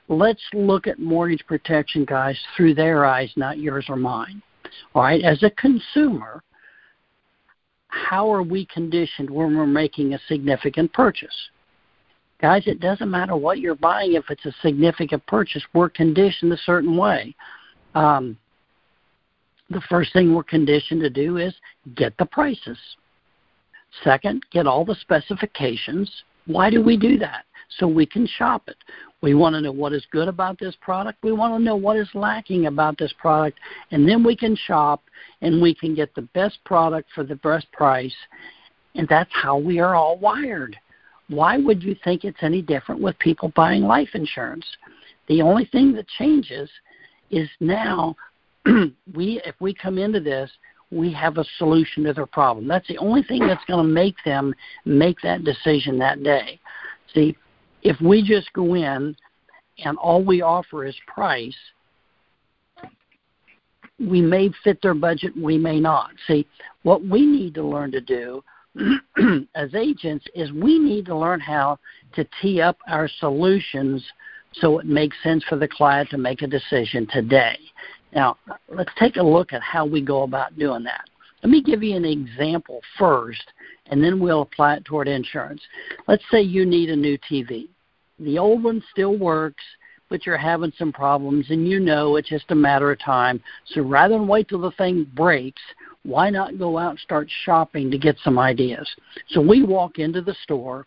Let's 0.09 0.42
look 0.52 0.88
at 0.88 0.99
mortgage 0.99 1.47
protection, 1.47 2.04
guys, 2.04 2.38
through 2.56 2.75
their 2.75 3.04
eyes, 3.04 3.32
not 3.37 3.59
yours 3.59 3.87
or 3.88 3.97
mine. 3.97 4.42
All 4.94 5.02
right, 5.02 5.23
as 5.23 5.42
a 5.44 5.50
consumer, 5.50 6.42
how 7.90 8.32
are 8.32 8.42
we 8.42 8.66
conditioned 8.66 9.28
when 9.28 9.56
we're 9.56 9.66
making 9.66 10.14
a 10.14 10.20
significant 10.28 10.92
purchase? 10.92 11.37
Guys, 12.40 12.62
it 12.66 12.80
doesn't 12.80 13.11
matter 13.11 13.37
what 13.37 13.59
you're 13.59 13.75
buying 13.75 14.14
if 14.14 14.25
it's 14.30 14.47
a 14.47 14.54
significant 14.62 15.25
purchase. 15.26 15.62
We're 15.75 15.90
conditioned 15.90 16.52
a 16.52 16.59
certain 16.59 16.97
way. 16.97 17.35
Um, 17.94 18.38
the 19.68 19.82
first 19.88 20.12
thing 20.12 20.35
we're 20.35 20.42
conditioned 20.42 21.00
to 21.02 21.11
do 21.11 21.37
is 21.37 21.54
get 21.97 22.16
the 22.18 22.25
prices. 22.25 22.78
Second, 24.04 24.42
get 24.52 24.66
all 24.66 24.85
the 24.85 24.97
specifications. 24.97 26.11
Why 26.47 26.70
do 26.70 26.82
we 26.82 26.97
do 26.97 27.18
that? 27.18 27.44
So 27.78 27.87
we 27.87 28.06
can 28.06 28.26
shop 28.26 28.62
it. 28.68 28.76
We 29.22 29.34
want 29.34 29.54
to 29.54 29.60
know 29.60 29.72
what 29.72 29.92
is 29.92 30.04
good 30.10 30.28
about 30.28 30.58
this 30.58 30.74
product. 30.80 31.22
We 31.22 31.32
want 31.32 31.54
to 31.54 31.62
know 31.62 31.76
what 31.76 31.96
is 31.96 32.08
lacking 32.14 32.66
about 32.66 32.96
this 32.98 33.12
product. 33.18 33.58
And 33.90 34.08
then 34.08 34.24
we 34.24 34.34
can 34.34 34.56
shop 34.56 35.02
and 35.42 35.60
we 35.60 35.74
can 35.74 35.94
get 35.94 36.14
the 36.14 36.22
best 36.22 36.58
product 36.64 37.08
for 37.14 37.24
the 37.24 37.36
best 37.36 37.70
price. 37.72 38.14
And 38.94 39.06
that's 39.08 39.30
how 39.32 39.58
we 39.58 39.78
are 39.78 39.94
all 39.94 40.18
wired. 40.18 40.76
Why 41.28 41.58
would 41.58 41.82
you 41.82 41.94
think 42.02 42.24
it's 42.24 42.42
any 42.42 42.62
different 42.62 43.00
with 43.00 43.18
people 43.18 43.52
buying 43.54 43.82
life 43.82 44.10
insurance? 44.14 44.66
The 45.28 45.42
only 45.42 45.66
thing 45.66 45.92
that 45.92 46.08
changes 46.08 46.68
is 47.30 47.48
now 47.60 48.16
we 49.14 49.40
if 49.44 49.54
we 49.60 49.72
come 49.72 49.96
into 49.96 50.20
this 50.20 50.50
we 50.90 51.12
have 51.12 51.38
a 51.38 51.44
solution 51.56 52.04
to 52.04 52.12
their 52.12 52.26
problem. 52.26 52.66
That's 52.66 52.88
the 52.88 52.98
only 52.98 53.22
thing 53.22 53.46
that's 53.46 53.64
going 53.66 53.86
to 53.86 53.92
make 53.92 54.16
them 54.24 54.52
make 54.84 55.20
that 55.22 55.44
decision 55.44 55.98
that 56.00 56.22
day. 56.22 56.58
See, 57.14 57.36
if 57.82 58.00
we 58.00 58.22
just 58.22 58.52
go 58.52 58.75
in 58.75 59.16
and 59.84 59.99
all 59.99 60.22
we 60.22 60.42
offer 60.42 60.84
is 60.84 60.96
price, 61.06 61.56
we 63.99 64.20
may 64.20 64.50
fit 64.64 64.80
their 64.82 64.94
budget, 64.94 65.32
we 65.37 65.58
may 65.58 65.78
not. 65.78 66.10
See, 66.26 66.46
what 66.82 67.04
we 67.04 67.26
need 67.26 67.54
to 67.54 67.62
learn 67.62 67.92
to 67.92 68.00
do 68.00 68.42
as 69.54 69.75
agents 69.75 70.25
is 70.34 70.52
we 70.52 70.78
need 70.78 71.06
to 71.06 71.16
learn 71.16 71.40
how 71.40 71.78
to 72.14 72.26
tee 72.40 72.60
up 72.60 72.78
our 72.88 73.08
solutions 73.18 74.04
so 74.54 74.78
it 74.78 74.87
makes 74.87 75.16
sense 75.22 75.44
for 75.49 75.56
the 75.56 75.68
client 75.68 76.10
to 76.10 76.18
make 76.18 76.42
a 76.42 76.46
decision 76.46 77.06
today. 77.10 77.58
Now, 78.14 78.37
let's 78.68 78.90
take 78.99 79.16
a 79.16 79.22
look 79.22 79.52
at 79.52 79.62
how 79.62 79.87
we 79.87 80.00
go 80.00 80.22
about 80.22 80.58
doing 80.58 80.82
that. 80.84 81.04
Let 81.42 81.50
me 81.50 81.62
give 81.62 81.82
you 81.82 81.96
an 81.96 82.04
example 82.04 82.80
first, 82.99 83.52
and 83.90 84.02
then 84.02 84.18
we'll 84.18 84.42
apply 84.42 84.76
it 84.76 84.85
toward 84.85 85.09
insurance. 85.09 85.61
Let's 86.09 86.25
say 86.30 86.40
you 86.40 86.64
need 86.64 86.90
a 86.90 86.97
new 86.97 87.18
TV. 87.18 87.68
The 88.18 88.38
old 88.38 88.62
one 88.62 88.82
still 88.90 89.16
works, 89.16 89.62
but 90.09 90.26
you're 90.26 90.37
having 90.37 90.73
some 90.76 90.92
problems, 90.92 91.47
and 91.50 91.68
you 91.68 91.80
know 91.80 92.16
it's 92.16 92.28
just 92.28 92.50
a 92.50 92.54
matter 92.54 92.90
of 92.90 92.99
time. 93.00 93.42
So 93.66 93.82
rather 93.82 94.14
than 94.14 94.26
wait 94.28 94.49
till 94.49 94.61
the 94.61 94.73
thing 94.73 95.06
breaks, 95.14 95.62
why 96.02 96.30
not 96.30 96.59
go 96.59 96.78
out 96.78 96.90
and 96.90 96.99
start 96.99 97.28
shopping 97.44 97.90
to 97.90 97.99
get 97.99 98.16
some 98.25 98.38
ideas? 98.38 98.88
So 99.28 99.40
we 99.40 99.62
walk 99.62 99.99
into 99.99 100.20
the 100.20 100.35
store, 100.42 100.87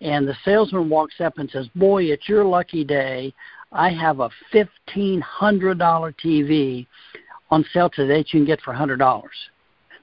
and 0.00 0.26
the 0.26 0.36
salesman 0.44 0.88
walks 0.88 1.20
up 1.20 1.38
and 1.38 1.50
says, 1.50 1.68
Boy, 1.74 2.04
it's 2.04 2.28
your 2.28 2.44
lucky 2.44 2.84
day. 2.84 3.32
I 3.72 3.90
have 3.90 4.20
a 4.20 4.30
$1,500 4.52 5.22
TV 6.24 6.86
on 7.50 7.64
sale 7.72 7.90
today 7.90 8.18
that 8.18 8.32
you 8.32 8.40
can 8.40 8.46
get 8.46 8.60
for 8.60 8.74
$100. 8.74 9.28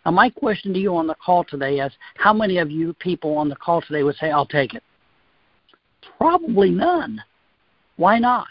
Now, 0.08 0.14
my 0.14 0.30
question 0.30 0.72
to 0.72 0.80
you 0.80 0.96
on 0.96 1.06
the 1.06 1.16
call 1.16 1.44
today 1.44 1.82
is 1.82 1.92
how 2.16 2.32
many 2.32 2.60
of 2.60 2.72
you 2.72 2.94
people 2.94 3.38
on 3.38 3.50
the 3.50 3.58
call 3.58 3.82
today 3.82 4.04
would 4.04 4.16
say, 4.16 4.32
I'll 4.32 4.46
take 4.46 4.74
it? 4.74 4.82
Probably 6.18 6.70
none. 6.70 7.22
Why 7.98 8.18
not? 8.18 8.48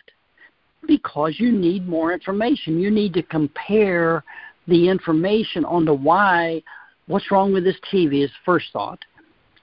Because 0.87 1.37
you 1.39 1.51
need 1.51 1.89
more 1.89 2.13
information. 2.13 2.79
You 2.79 2.91
need 2.91 3.15
to 3.15 3.23
compare 3.23 4.23
the 4.69 4.87
information 4.87 5.65
on 5.65 5.87
the 5.87 5.95
why, 5.95 6.63
what's 7.07 7.31
wrong 7.31 7.55
with 7.55 7.65
this 7.65 7.79
TV 7.91 8.23
is 8.23 8.31
first 8.45 8.67
thought. 8.71 9.03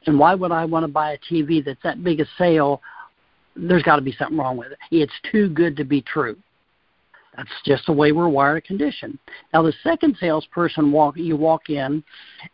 And 0.08 0.18
why 0.18 0.34
would 0.34 0.52
I 0.52 0.66
want 0.66 0.86
to 0.86 0.92
buy 0.92 1.12
a 1.12 1.20
TV 1.32 1.64
that's 1.64 1.84
that 1.84 2.04
big 2.04 2.22
a 2.22 2.26
sale? 2.40 2.82
There's 3.56 3.84
got 3.84 3.98
to 3.98 4.02
be 4.02 4.14
something 4.14 4.38
wrong 4.38 4.58
with 4.58 4.72
it. 4.72 4.80
It's 4.90 5.14
too 5.32 5.48
good 5.50 5.78
to 5.78 5.84
be 5.84 6.02
true. 6.02 6.38
That's 7.36 7.50
just 7.66 7.86
the 7.88 7.94
way 7.94 8.12
we're 8.12 8.28
wired 8.28 8.64
conditioned. 8.64 9.18
Now, 9.54 9.64
the 9.64 9.74
second 9.84 10.18
salesperson 10.20 10.92
walk 10.92 11.18
you 11.18 11.36
walk 11.36 11.70
in, 11.70 12.04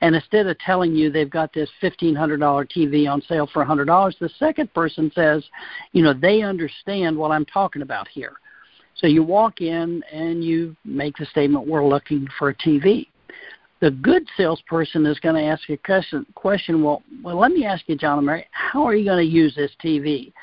and 0.01 0.15
instead 0.15 0.47
of 0.47 0.57
telling 0.59 0.95
you 0.95 1.11
they've 1.11 1.29
got 1.29 1.53
this 1.53 1.69
fifteen 1.81 2.15
hundred 2.15 2.39
dollar 2.39 2.65
TV 2.65 3.09
on 3.11 3.21
sale 3.21 3.47
for 3.51 3.61
a 3.61 3.65
hundred 3.65 3.85
dollars, 3.85 4.15
the 4.19 4.29
second 4.39 4.73
person 4.73 5.11
says, 5.13 5.43
you 5.91 6.01
know, 6.01 6.13
they 6.13 6.41
understand 6.41 7.17
what 7.17 7.31
I'm 7.31 7.45
talking 7.45 7.81
about 7.81 8.07
here. 8.07 8.33
So 8.95 9.07
you 9.07 9.23
walk 9.23 9.61
in 9.61 10.03
and 10.11 10.43
you 10.43 10.75
make 10.85 11.17
the 11.17 11.25
statement, 11.25 11.67
"We're 11.67 11.85
looking 11.85 12.27
for 12.37 12.49
a 12.49 12.55
TV." 12.55 13.07
The 13.81 13.91
good 13.91 14.27
salesperson 14.35 15.05
is 15.05 15.19
going 15.19 15.35
to 15.35 15.49
ask 15.49 15.69
a 15.69 15.77
question. 15.77 16.25
Question. 16.35 16.83
Well, 16.83 17.01
well, 17.23 17.37
let 17.37 17.51
me 17.51 17.65
ask 17.65 17.83
you, 17.87 17.95
John 17.95 18.17
and 18.17 18.27
Mary, 18.27 18.45
how 18.51 18.83
are 18.83 18.93
you 18.93 19.05
going 19.05 19.25
to 19.25 19.31
use 19.31 19.55
this 19.55 19.71
TV? 19.83 20.33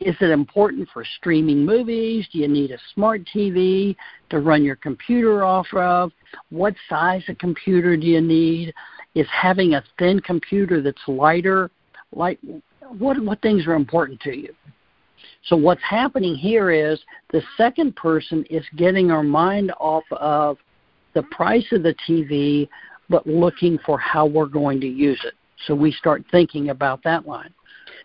Is 0.00 0.16
it 0.20 0.30
important 0.30 0.88
for 0.94 1.04
streaming 1.18 1.64
movies? 1.64 2.26
Do 2.32 2.38
you 2.38 2.48
need 2.48 2.70
a 2.70 2.78
smart 2.94 3.20
TV 3.34 3.94
to 4.30 4.40
run 4.40 4.64
your 4.64 4.76
computer 4.76 5.44
off 5.44 5.66
of? 5.74 6.10
What 6.48 6.74
size 6.88 7.22
of 7.28 7.36
computer 7.36 7.98
do 7.98 8.06
you 8.06 8.22
need? 8.22 8.72
Is 9.14 9.26
having 9.30 9.74
a 9.74 9.84
thin 9.98 10.20
computer 10.20 10.80
that's 10.80 11.02
lighter? 11.06 11.70
Like 12.12 12.38
what 12.98 13.22
what 13.22 13.42
things 13.42 13.66
are 13.66 13.74
important 13.74 14.20
to 14.20 14.34
you? 14.34 14.54
So 15.44 15.56
what's 15.56 15.82
happening 15.82 16.34
here 16.34 16.70
is 16.70 16.98
the 17.30 17.42
second 17.58 17.94
person 17.94 18.44
is 18.48 18.64
getting 18.76 19.10
our 19.10 19.22
mind 19.22 19.70
off 19.78 20.04
of 20.12 20.56
the 21.12 21.24
price 21.24 21.66
of 21.72 21.82
the 21.82 21.94
TV, 22.08 22.68
but 23.10 23.26
looking 23.26 23.78
for 23.84 23.98
how 23.98 24.24
we're 24.24 24.46
going 24.46 24.80
to 24.80 24.86
use 24.86 25.20
it. 25.24 25.34
So 25.66 25.74
we 25.74 25.92
start 25.92 26.24
thinking 26.30 26.70
about 26.70 27.02
that 27.04 27.26
line. 27.26 27.52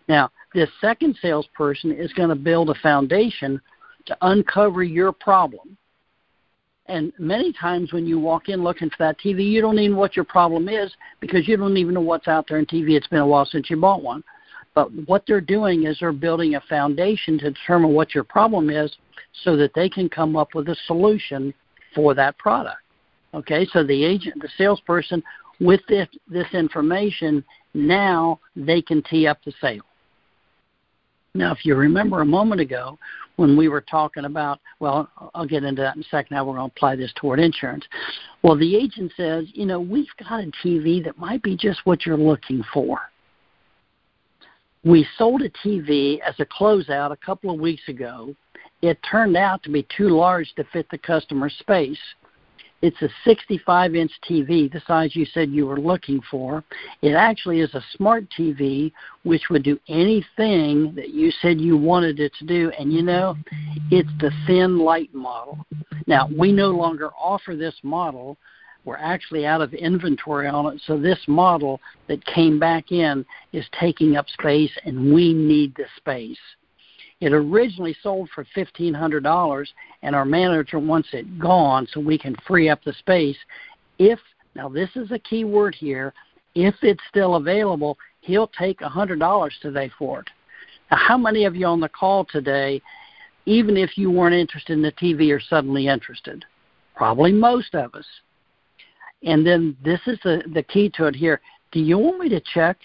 Now, 0.10 0.30
this 0.56 0.70
second 0.80 1.16
salesperson 1.22 1.92
is 1.92 2.12
going 2.14 2.30
to 2.30 2.36
build 2.36 2.70
a 2.70 2.76
foundation 2.76 3.62
to 4.06 4.18
uncover 4.22 4.84
your 4.84 5.12
problem. 5.12 5.78
And 6.88 7.12
many 7.20 7.52
times 7.52 7.92
when 7.92 8.06
you 8.06 8.20
walk 8.20 8.48
in 8.48 8.64
looking 8.64 8.90
for 8.90 8.96
that 9.00 9.20
TV, 9.20 9.46
you 9.46 9.60
don't 9.60 9.78
even 9.78 9.94
know 9.94 10.00
what 10.00 10.16
your 10.16 10.26
problem 10.26 10.70
is 10.70 10.92
because 11.20 11.48
you 11.48 11.58
don't 11.58 11.78
even 11.78 11.96
know 11.96 12.02
what's 12.02 12.28
out 12.28 12.46
there 12.48 12.58
in 12.58 12.66
TV. 12.66 12.92
It's 12.92 13.08
been 13.08 13.20
a 13.20 13.28
while 13.28 13.46
since 13.46 13.70
you 13.70 13.76
bought 13.76 14.02
one. 14.02 14.24
But 14.76 14.92
what 15.08 15.24
they're 15.28 15.42
doing 15.42 15.86
is 15.86 15.98
they're 16.00 16.12
building 16.12 16.56
a 16.56 16.62
foundation 16.62 17.38
to 17.40 17.52
determine 17.52 17.94
what 17.94 18.16
your 18.16 18.24
problem 18.24 18.70
is 18.70 18.96
so 19.44 19.58
that 19.58 19.74
they 19.74 19.90
can 19.90 20.08
come 20.08 20.36
up 20.36 20.54
with 20.56 20.70
a 20.70 20.76
solution 20.86 21.54
for 21.94 22.14
that 22.14 22.38
product. 22.38 22.78
Okay, 23.34 23.68
so 23.74 23.84
the 23.84 24.04
agent, 24.06 24.42
the 24.42 24.50
salesperson, 24.58 25.22
with 25.60 25.82
this, 25.90 26.08
this 26.30 26.48
information, 26.54 27.44
now 27.74 28.40
they 28.56 28.82
can 28.82 29.02
tee 29.04 29.28
up 29.28 29.40
the 29.44 29.54
sale. 29.60 29.84
Now, 31.36 31.52
if 31.52 31.66
you 31.66 31.76
remember 31.76 32.22
a 32.22 32.26
moment 32.26 32.62
ago 32.62 32.98
when 33.36 33.58
we 33.58 33.68
were 33.68 33.82
talking 33.82 34.24
about, 34.24 34.62
well, 34.80 35.10
I'll 35.36 35.46
get 35.46 35.66
into 35.66 35.82
that 35.82 35.98
in 35.98 36.02
a 36.02 36.06
second, 36.06 36.38
how 36.38 36.46
we're 36.46 36.56
going 36.56 36.70
to 36.70 36.76
apply 36.76 36.96
this 36.96 37.12
toward 37.16 37.42
insurance. 37.42 37.84
Well, 38.42 38.58
the 38.58 38.76
agent 38.76 39.12
says, 39.18 39.46
you 39.54 39.66
know, 39.66 39.82
we've 39.82 40.08
got 40.18 40.40
a 40.40 40.52
TV 40.64 41.04
that 41.04 41.18
might 41.18 41.44
be 41.44 41.58
just 41.58 41.82
what 41.84 42.06
you're 42.06 42.18
looking 42.18 42.64
for. 42.74 43.00
We 44.86 45.06
sold 45.18 45.42
a 45.42 45.50
TV 45.50 46.22
as 46.22 46.36
a 46.40 46.46
closeout 46.46 47.12
a 47.12 47.18
couple 47.18 47.54
of 47.54 47.60
weeks 47.60 47.84
ago. 47.90 48.34
It 48.82 48.98
turned 49.10 49.36
out 49.36 49.62
to 49.64 49.70
be 49.70 49.86
too 49.96 50.10
large 50.10 50.54
to 50.56 50.64
fit 50.72 50.88
the 50.90 50.98
customer's 50.98 51.56
space. 51.60 52.00
It's 52.86 53.02
a 53.02 53.10
65 53.24 53.96
inch 53.96 54.12
TV, 54.30 54.72
the 54.72 54.80
size 54.86 55.16
you 55.16 55.26
said 55.26 55.50
you 55.50 55.66
were 55.66 55.80
looking 55.80 56.22
for. 56.30 56.64
It 57.02 57.14
actually 57.14 57.62
is 57.62 57.74
a 57.74 57.84
smart 57.96 58.26
TV, 58.38 58.92
which 59.24 59.50
would 59.50 59.64
do 59.64 59.80
anything 59.88 60.94
that 60.94 61.10
you 61.10 61.32
said 61.42 61.60
you 61.60 61.78
wanted 61.78 62.20
it 62.20 62.32
to 62.38 62.46
do. 62.46 62.72
And 62.78 62.94
you 62.94 63.02
know, 63.02 63.38
it's 63.90 64.12
the 64.20 64.30
thin 64.46 64.78
light 64.78 65.12
model. 65.16 65.66
Now, 66.06 66.30
we 66.38 66.52
no 66.52 66.70
longer 66.70 67.10
offer 67.20 67.56
this 67.56 67.74
model. 67.82 68.38
We're 68.84 68.98
actually 68.98 69.48
out 69.48 69.62
of 69.62 69.74
inventory 69.74 70.48
on 70.48 70.72
it. 70.76 70.80
So, 70.86 71.00
this 71.00 71.22
model 71.28 71.82
that 72.08 72.24
came 72.28 72.60
back 72.60 72.92
in 72.92 73.26
is 73.52 73.66
taking 73.80 74.16
up 74.16 74.30
space, 74.30 74.70
and 74.86 75.12
we 75.12 75.34
need 75.34 75.74
the 75.76 75.86
space. 75.98 76.38
It 77.22 77.32
originally 77.32 77.96
sold 78.04 78.30
for 78.36 78.46
$1,500, 78.56 79.68
and 80.02 80.16
our 80.16 80.26
manager 80.26 80.80
wants 80.80 81.10
it 81.14 81.40
gone 81.40 81.88
so 81.92 82.00
we 82.00 82.18
can 82.18 82.36
free 82.46 82.70
up 82.70 82.84
the 82.84 82.94
space. 82.94 83.38
If, 84.00 84.20
now 84.54 84.68
this 84.68 84.90
is 84.96 85.12
a 85.12 85.20
key 85.20 85.46
word 85.46 85.76
here, 85.76 86.14
if 86.56 86.76
it's 86.82 87.02
still 87.10 87.36
available, 87.36 87.98
he'll 88.22 88.48
take 88.48 88.82
a 88.82 88.90
$100 88.90 89.52
today 89.62 89.92
for 89.98 90.22
it. 90.22 90.28
Now, 90.92 90.98
how 90.98 91.18
many 91.18 91.46
of 91.46 91.56
you 91.56 91.66
on 91.66 91.80
the 91.80 91.90
call 91.90 92.26
today, 92.26 92.82
even 93.46 93.78
if 93.78 93.98
you 93.98 94.12
weren't 94.12 94.36
interested 94.36 94.74
in 94.74 94.82
the 94.82 94.92
TV, 94.92 95.32
are 95.32 95.42
suddenly 95.42 95.88
interested? 95.88 96.44
Probably 96.96 97.32
most 97.32 97.76
of 97.76 97.96
us. 97.96 98.06
And 99.24 99.46
then 99.46 99.76
this 99.84 100.00
is 100.06 100.20
the, 100.24 100.44
the 100.54 100.64
key 100.64 100.90
to 100.96 101.06
it 101.06 101.16
here. 101.16 101.42
Do 101.72 101.80
you 101.80 101.98
want 101.98 102.20
me 102.20 102.30
to 102.30 102.42
check 102.54 102.78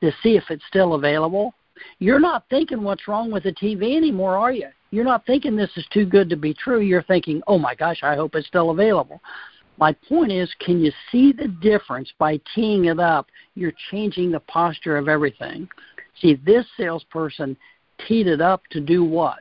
to 0.00 0.12
see 0.22 0.36
if 0.36 0.44
it's 0.50 0.64
still 0.68 0.94
available? 0.94 1.54
You're 1.98 2.20
not 2.20 2.44
thinking 2.50 2.82
what's 2.82 3.08
wrong 3.08 3.30
with 3.30 3.44
the 3.44 3.52
TV 3.52 3.96
anymore, 3.96 4.36
are 4.36 4.52
you? 4.52 4.68
You're 4.90 5.04
not 5.04 5.24
thinking 5.26 5.56
this 5.56 5.70
is 5.76 5.86
too 5.92 6.04
good 6.04 6.28
to 6.30 6.36
be 6.36 6.52
true. 6.54 6.80
You're 6.80 7.02
thinking, 7.02 7.42
oh 7.46 7.58
my 7.58 7.74
gosh, 7.74 8.02
I 8.02 8.14
hope 8.14 8.34
it's 8.34 8.46
still 8.46 8.70
available. 8.70 9.20
My 9.78 9.92
point 10.08 10.30
is, 10.30 10.54
can 10.60 10.80
you 10.80 10.92
see 11.10 11.32
the 11.32 11.48
difference 11.48 12.12
by 12.18 12.40
teeing 12.54 12.84
it 12.86 13.00
up? 13.00 13.28
You're 13.54 13.72
changing 13.90 14.30
the 14.30 14.40
posture 14.40 14.96
of 14.96 15.08
everything. 15.08 15.68
See, 16.20 16.34
this 16.44 16.66
salesperson 16.76 17.56
teed 18.06 18.26
it 18.26 18.40
up 18.40 18.62
to 18.70 18.80
do 18.80 19.02
what? 19.02 19.40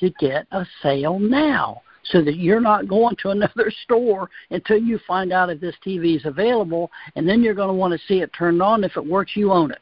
To 0.00 0.10
get 0.20 0.46
a 0.52 0.66
sale 0.82 1.18
now 1.18 1.82
so 2.04 2.22
that 2.22 2.36
you're 2.36 2.60
not 2.60 2.88
going 2.88 3.16
to 3.22 3.30
another 3.30 3.72
store 3.84 4.30
until 4.50 4.78
you 4.78 4.98
find 5.06 5.32
out 5.32 5.50
if 5.50 5.60
this 5.60 5.76
TV 5.84 6.16
is 6.16 6.26
available, 6.26 6.90
and 7.16 7.28
then 7.28 7.42
you're 7.42 7.54
going 7.54 7.68
to 7.68 7.74
want 7.74 7.92
to 7.92 8.06
see 8.06 8.20
it 8.20 8.30
turned 8.36 8.62
on. 8.62 8.84
If 8.84 8.96
it 8.96 9.06
works, 9.06 9.32
you 9.34 9.52
own 9.52 9.70
it. 9.70 9.80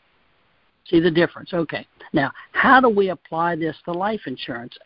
See 0.89 1.01
the 1.01 1.11
difference? 1.11 1.53
Okay. 1.53 1.87
Now, 2.13 2.33
how 2.53 2.81
do 2.81 2.89
we 2.89 3.11
apply 3.11 3.57
this 3.57 3.77
to 3.85 3.93
life 3.93 4.23
insurance, 4.27 4.77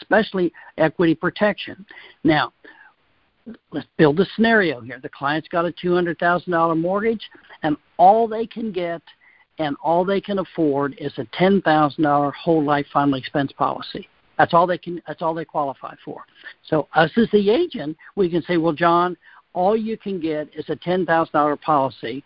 especially 0.00 0.52
equity 0.78 1.14
protection? 1.14 1.84
Now, 2.22 2.52
let's 3.72 3.86
build 3.96 4.20
a 4.20 4.26
scenario 4.36 4.80
here. 4.80 5.00
The 5.02 5.08
client's 5.08 5.48
got 5.48 5.64
a 5.64 5.72
$200,000 5.72 6.80
mortgage, 6.80 7.28
and 7.62 7.76
all 7.96 8.28
they 8.28 8.46
can 8.46 8.72
get 8.72 9.02
and 9.58 9.74
all 9.82 10.04
they 10.04 10.20
can 10.20 10.38
afford 10.38 10.94
is 10.98 11.12
a 11.16 11.24
$10,000 11.40 12.32
whole 12.34 12.62
life 12.62 12.86
final 12.92 13.14
expense 13.14 13.50
policy. 13.52 14.06
That's 14.38 14.52
all 14.52 14.66
they 14.66 14.78
can. 14.78 15.00
That's 15.06 15.22
all 15.22 15.34
they 15.34 15.44
qualify 15.44 15.94
for. 16.04 16.24
So 16.68 16.88
us 16.94 17.10
as 17.16 17.28
the 17.32 17.50
agent, 17.50 17.96
we 18.16 18.28
can 18.28 18.42
say, 18.42 18.58
well, 18.58 18.74
John, 18.74 19.16
all 19.54 19.76
you 19.76 19.96
can 19.96 20.20
get 20.20 20.48
is 20.54 20.66
a 20.68 20.76
ten 20.76 21.06
thousand 21.06 21.32
dollar 21.32 21.56
policy. 21.56 22.22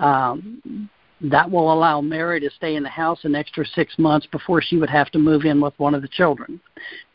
Um, 0.00 0.90
that 1.20 1.50
will 1.50 1.72
allow 1.72 2.00
Mary 2.00 2.40
to 2.40 2.50
stay 2.50 2.76
in 2.76 2.82
the 2.82 2.88
house 2.88 3.24
an 3.24 3.34
extra 3.34 3.64
six 3.64 3.98
months 3.98 4.26
before 4.26 4.60
she 4.60 4.76
would 4.76 4.90
have 4.90 5.10
to 5.10 5.18
move 5.18 5.44
in 5.44 5.60
with 5.60 5.78
one 5.78 5.94
of 5.94 6.02
the 6.02 6.08
children. 6.08 6.60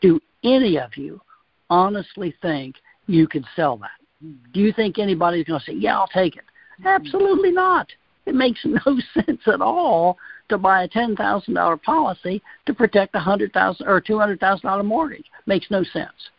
Do 0.02 0.20
any 0.44 0.80
of 0.80 0.96
you 0.98 1.22
honestly 1.70 2.34
think 2.42 2.76
you 3.08 3.28
could 3.28 3.46
sell 3.56 3.78
that? 3.78 3.92
Hmm. 4.22 4.34
Do 4.54 4.62
you 4.62 4.74
think 4.74 5.00
anybody's 5.00 5.46
going 5.46 5.60
to 5.60 5.66
say, 5.66 5.74
yeah, 5.74 5.98
I'll 5.98 6.08
take 6.08 6.36
it? 6.36 6.46
Hmm. 6.82 6.88
Absolutely 6.88 7.52
not. 7.52 7.88
It 8.26 8.36
makes 8.36 8.60
no 8.66 8.98
sense 9.14 9.42
at 9.48 9.62
all 9.62 10.18
to 10.50 10.58
buy 10.58 10.84
a 10.84 10.88
ten 10.88 11.16
thousand 11.16 11.56
dollar 11.56 11.78
policy 11.78 12.42
to 12.66 12.74
protect 12.74 13.16
a 13.16 13.20
hundred 13.20 13.54
thousand 13.54 13.88
or 13.88 14.02
two 14.02 14.18
hundred 14.18 14.40
thousand 14.40 14.68
dollar 14.68 14.84
mortgage. 14.84 15.26
Makes 15.46 15.70
no 15.70 15.84
sense. 15.84 16.30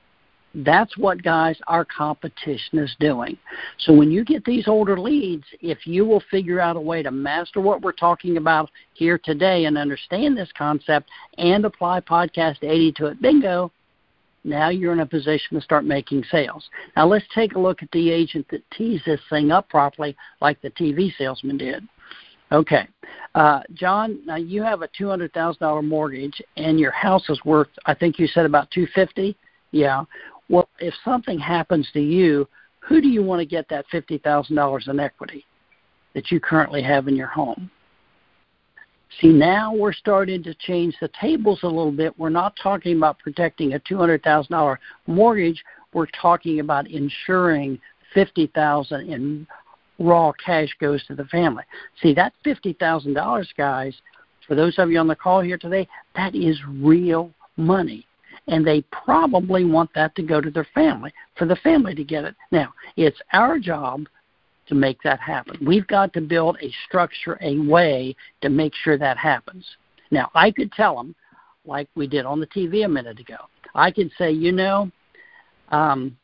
That's 0.54 0.96
what, 0.98 1.22
guys, 1.22 1.56
our 1.68 1.84
competition 1.84 2.80
is 2.80 2.94
doing. 2.98 3.38
So 3.78 3.92
when 3.92 4.10
you 4.10 4.24
get 4.24 4.44
these 4.44 4.66
older 4.66 4.98
leads, 4.98 5.44
if 5.60 5.86
you 5.86 6.04
will 6.04 6.22
figure 6.30 6.60
out 6.60 6.76
a 6.76 6.80
way 6.80 7.02
to 7.04 7.10
master 7.12 7.60
what 7.60 7.82
we're 7.82 7.92
talking 7.92 8.36
about 8.36 8.68
here 8.94 9.16
today 9.16 9.66
and 9.66 9.78
understand 9.78 10.36
this 10.36 10.50
concept 10.58 11.08
and 11.38 11.64
apply 11.64 12.00
Podcast 12.00 12.64
80 12.64 12.92
to 12.92 13.06
it, 13.06 13.22
bingo, 13.22 13.70
now 14.42 14.70
you're 14.70 14.92
in 14.92 15.00
a 15.00 15.06
position 15.06 15.56
to 15.56 15.60
start 15.60 15.84
making 15.84 16.24
sales. 16.30 16.68
Now 16.96 17.06
let's 17.06 17.26
take 17.32 17.54
a 17.54 17.60
look 17.60 17.82
at 17.82 17.90
the 17.92 18.10
agent 18.10 18.46
that 18.50 18.68
tees 18.72 19.00
this 19.06 19.20
thing 19.30 19.52
up 19.52 19.68
properly 19.68 20.16
like 20.40 20.60
the 20.62 20.70
TV 20.70 21.14
salesman 21.16 21.58
did. 21.58 21.86
Okay. 22.50 22.88
Uh, 23.36 23.60
John, 23.74 24.18
now 24.26 24.34
you 24.34 24.62
have 24.62 24.82
a 24.82 24.88
$200,000 24.88 25.86
mortgage 25.86 26.42
and 26.56 26.80
your 26.80 26.90
house 26.90 27.28
is 27.28 27.40
worth, 27.44 27.68
I 27.86 27.94
think 27.94 28.18
you 28.18 28.26
said 28.26 28.46
about 28.46 28.68
250 28.72 29.36
yeah. 29.72 30.04
Well, 30.50 30.68
if 30.80 30.92
something 31.04 31.38
happens 31.38 31.88
to 31.92 32.00
you, 32.00 32.48
who 32.80 33.00
do 33.00 33.08
you 33.08 33.22
want 33.22 33.38
to 33.38 33.46
get 33.46 33.68
that 33.68 33.86
$50,000 33.92 34.88
in 34.88 35.00
equity 35.00 35.46
that 36.12 36.32
you 36.32 36.40
currently 36.40 36.82
have 36.82 37.06
in 37.06 37.14
your 37.14 37.28
home? 37.28 37.70
See, 39.20 39.28
now 39.28 39.72
we're 39.72 39.92
starting 39.92 40.42
to 40.42 40.54
change 40.54 40.96
the 41.00 41.10
tables 41.20 41.60
a 41.62 41.68
little 41.68 41.92
bit. 41.92 42.18
We're 42.18 42.30
not 42.30 42.56
talking 42.60 42.96
about 42.96 43.20
protecting 43.20 43.74
a 43.74 43.78
$200,000 43.80 44.76
mortgage. 45.06 45.62
We're 45.92 46.06
talking 46.20 46.58
about 46.58 46.90
ensuring 46.90 47.78
50000 48.12 49.08
in 49.08 49.46
raw 50.00 50.32
cash 50.44 50.74
goes 50.80 51.04
to 51.06 51.14
the 51.14 51.26
family. 51.26 51.64
See, 52.02 52.12
that 52.14 52.32
$50,000, 52.44 53.46
guys, 53.56 53.94
for 54.48 54.56
those 54.56 54.78
of 54.78 54.90
you 54.90 54.98
on 54.98 55.06
the 55.06 55.14
call 55.14 55.42
here 55.42 55.58
today, 55.58 55.86
that 56.16 56.34
is 56.34 56.58
real 56.66 57.30
money 57.56 58.04
and 58.48 58.66
they 58.66 58.82
probably 58.90 59.64
want 59.64 59.90
that 59.94 60.14
to 60.16 60.22
go 60.22 60.40
to 60.40 60.50
their 60.50 60.66
family 60.74 61.12
for 61.36 61.46
the 61.46 61.56
family 61.56 61.94
to 61.94 62.04
get 62.04 62.24
it. 62.24 62.34
Now, 62.50 62.72
it's 62.96 63.20
our 63.32 63.58
job 63.58 64.06
to 64.66 64.74
make 64.74 65.02
that 65.02 65.20
happen. 65.20 65.58
We've 65.64 65.86
got 65.86 66.12
to 66.14 66.20
build 66.20 66.56
a 66.62 66.72
structure, 66.86 67.38
a 67.40 67.58
way 67.58 68.14
to 68.40 68.48
make 68.48 68.74
sure 68.74 68.98
that 68.98 69.16
happens. 69.16 69.64
Now, 70.10 70.30
I 70.34 70.50
could 70.50 70.72
tell 70.72 70.96
them, 70.96 71.14
like 71.64 71.88
we 71.94 72.06
did 72.06 72.24
on 72.24 72.40
the 72.40 72.46
TV 72.46 72.84
a 72.84 72.88
minute 72.88 73.20
ago, 73.20 73.36
I 73.74 73.90
could 73.90 74.10
say, 74.16 74.30
you 74.30 74.52
know, 74.52 74.90
um, 75.68 76.16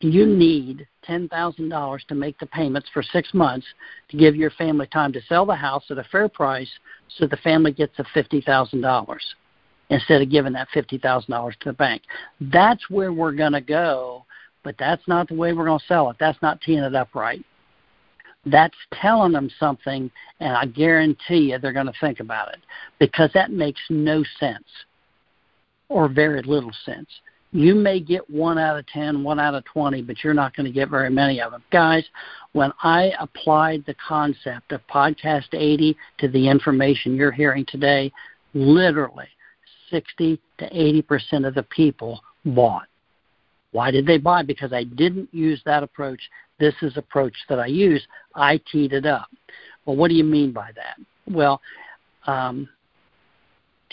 you 0.00 0.26
need 0.26 0.86
$10,000 1.08 2.06
to 2.06 2.14
make 2.14 2.38
the 2.38 2.46
payments 2.46 2.88
for 2.92 3.02
six 3.02 3.32
months 3.34 3.66
to 4.10 4.16
give 4.16 4.36
your 4.36 4.50
family 4.50 4.86
time 4.86 5.12
to 5.12 5.22
sell 5.22 5.44
the 5.44 5.54
house 5.54 5.84
at 5.90 5.98
a 5.98 6.04
fair 6.04 6.28
price 6.28 6.70
so 7.16 7.26
the 7.26 7.36
family 7.38 7.72
gets 7.72 7.96
the 7.96 8.04
$50,000 8.14 9.18
instead 9.90 10.22
of 10.22 10.30
giving 10.30 10.52
that 10.52 10.68
$50,000 10.74 11.58
to 11.58 11.68
the 11.68 11.72
bank. 11.72 12.02
That's 12.40 12.88
where 12.90 13.12
we're 13.12 13.32
going 13.32 13.52
to 13.52 13.60
go, 13.60 14.24
but 14.62 14.76
that's 14.78 15.06
not 15.08 15.28
the 15.28 15.34
way 15.34 15.52
we're 15.52 15.66
going 15.66 15.78
to 15.78 15.86
sell 15.86 16.10
it. 16.10 16.16
That's 16.20 16.40
not 16.42 16.60
teeing 16.60 16.82
it 16.82 16.94
up 16.94 17.14
right. 17.14 17.44
That's 18.46 18.76
telling 19.00 19.32
them 19.32 19.50
something, 19.58 20.10
and 20.40 20.56
I 20.56 20.66
guarantee 20.66 21.50
you 21.50 21.58
they're 21.58 21.72
going 21.72 21.86
to 21.86 21.92
think 22.00 22.20
about 22.20 22.48
it 22.48 22.60
because 22.98 23.30
that 23.34 23.50
makes 23.50 23.80
no 23.90 24.24
sense 24.38 24.64
or 25.88 26.08
very 26.08 26.42
little 26.42 26.72
sense. 26.84 27.08
You 27.50 27.74
may 27.74 27.98
get 27.98 28.28
one 28.28 28.58
out 28.58 28.78
of 28.78 28.86
ten, 28.86 29.24
one 29.24 29.40
out 29.40 29.54
of 29.54 29.64
20, 29.64 30.02
but 30.02 30.22
you're 30.22 30.34
not 30.34 30.54
going 30.54 30.66
to 30.66 30.72
get 30.72 30.90
very 30.90 31.08
many 31.08 31.40
of 31.40 31.50
them. 31.50 31.62
Guys, 31.72 32.04
when 32.52 32.72
I 32.82 33.12
applied 33.18 33.84
the 33.86 33.96
concept 34.06 34.72
of 34.72 34.86
Podcast 34.86 35.54
80 35.54 35.96
to 36.18 36.28
the 36.28 36.48
information 36.48 37.16
you're 37.16 37.32
hearing 37.32 37.64
today, 37.66 38.12
literally, 38.52 39.28
60 39.90 40.40
to 40.58 40.66
80 40.70 41.02
percent 41.02 41.44
of 41.44 41.54
the 41.54 41.62
people 41.64 42.20
bought. 42.44 42.86
Why 43.72 43.90
did 43.90 44.06
they 44.06 44.18
buy? 44.18 44.42
Because 44.42 44.72
I 44.72 44.84
didn't 44.84 45.32
use 45.32 45.60
that 45.64 45.82
approach. 45.82 46.20
This 46.58 46.74
is 46.82 46.96
approach 46.96 47.34
that 47.48 47.58
I 47.58 47.66
use. 47.66 48.06
I 48.34 48.60
teed 48.70 48.92
it 48.92 49.06
up. 49.06 49.28
Well, 49.84 49.96
what 49.96 50.08
do 50.08 50.14
you 50.14 50.24
mean 50.24 50.52
by 50.52 50.70
that? 50.74 50.96
Well, 51.32 51.60
um, 52.26 52.68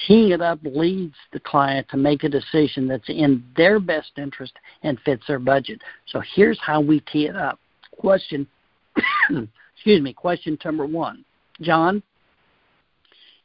teeing 0.07 0.31
it 0.31 0.41
up 0.41 0.59
leads 0.63 1.15
the 1.31 1.39
client 1.39 1.87
to 1.89 1.97
make 1.97 2.23
a 2.23 2.29
decision 2.29 2.87
that's 2.87 3.07
in 3.07 3.43
their 3.55 3.79
best 3.79 4.11
interest 4.17 4.53
and 4.83 4.99
fits 5.01 5.23
their 5.27 5.39
budget. 5.39 5.81
So 6.07 6.21
here's 6.35 6.59
how 6.59 6.81
we 6.81 7.01
tee 7.01 7.27
it 7.27 7.35
up. 7.35 7.59
Question, 7.97 8.47
excuse 9.29 10.01
me, 10.01 10.13
question 10.13 10.57
number 10.65 10.85
one. 10.85 11.23
John, 11.61 12.03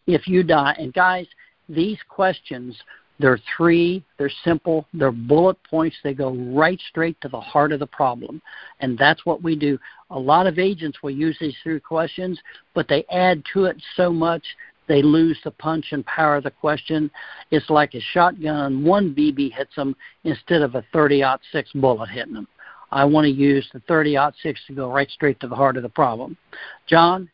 if 0.06 0.26
you 0.26 0.42
die, 0.42 0.74
and 0.78 0.92
guys, 0.92 1.26
these 1.70 1.98
questions, 2.08 2.76
they're 3.18 3.38
three, 3.56 4.02
they're 4.18 4.30
simple, 4.44 4.86
they're 4.94 5.12
bullet 5.12 5.56
points, 5.68 5.96
they 6.02 6.14
go 6.14 6.32
right 6.54 6.80
straight 6.88 7.20
to 7.20 7.28
the 7.28 7.40
heart 7.40 7.70
of 7.72 7.80
the 7.80 7.86
problem. 7.86 8.40
And 8.80 8.96
that's 8.96 9.26
what 9.26 9.42
we 9.42 9.56
do. 9.56 9.78
A 10.10 10.18
lot 10.18 10.46
of 10.46 10.58
agents 10.58 11.02
will 11.02 11.10
use 11.10 11.36
these 11.38 11.56
three 11.62 11.80
questions, 11.80 12.40
but 12.74 12.88
they 12.88 13.04
add 13.10 13.42
to 13.52 13.66
it 13.66 13.76
so 13.96 14.10
much 14.12 14.42
they 14.90 15.02
lose 15.02 15.38
the 15.44 15.52
punch 15.52 15.92
and 15.92 16.04
power 16.04 16.34
of 16.34 16.42
the 16.42 16.50
question. 16.50 17.12
It's 17.52 17.70
like 17.70 17.94
a 17.94 18.00
shotgun, 18.00 18.82
one 18.82 19.14
BB 19.14 19.52
hits 19.52 19.76
them 19.76 19.94
instead 20.24 20.62
of 20.62 20.74
a 20.74 20.84
30 20.92 21.22
six 21.52 21.70
bullet 21.74 22.08
hitting 22.08 22.34
them. 22.34 22.48
I 22.90 23.04
want 23.04 23.24
to 23.26 23.30
use 23.30 23.68
the 23.72 23.78
30 23.86 24.18
six 24.42 24.60
to 24.66 24.74
go 24.74 24.90
right 24.90 25.08
straight 25.08 25.38
to 25.40 25.46
the 25.46 25.54
heart 25.54 25.76
of 25.76 25.84
the 25.84 25.88
problem. 25.88 26.36
John, 26.88 27.30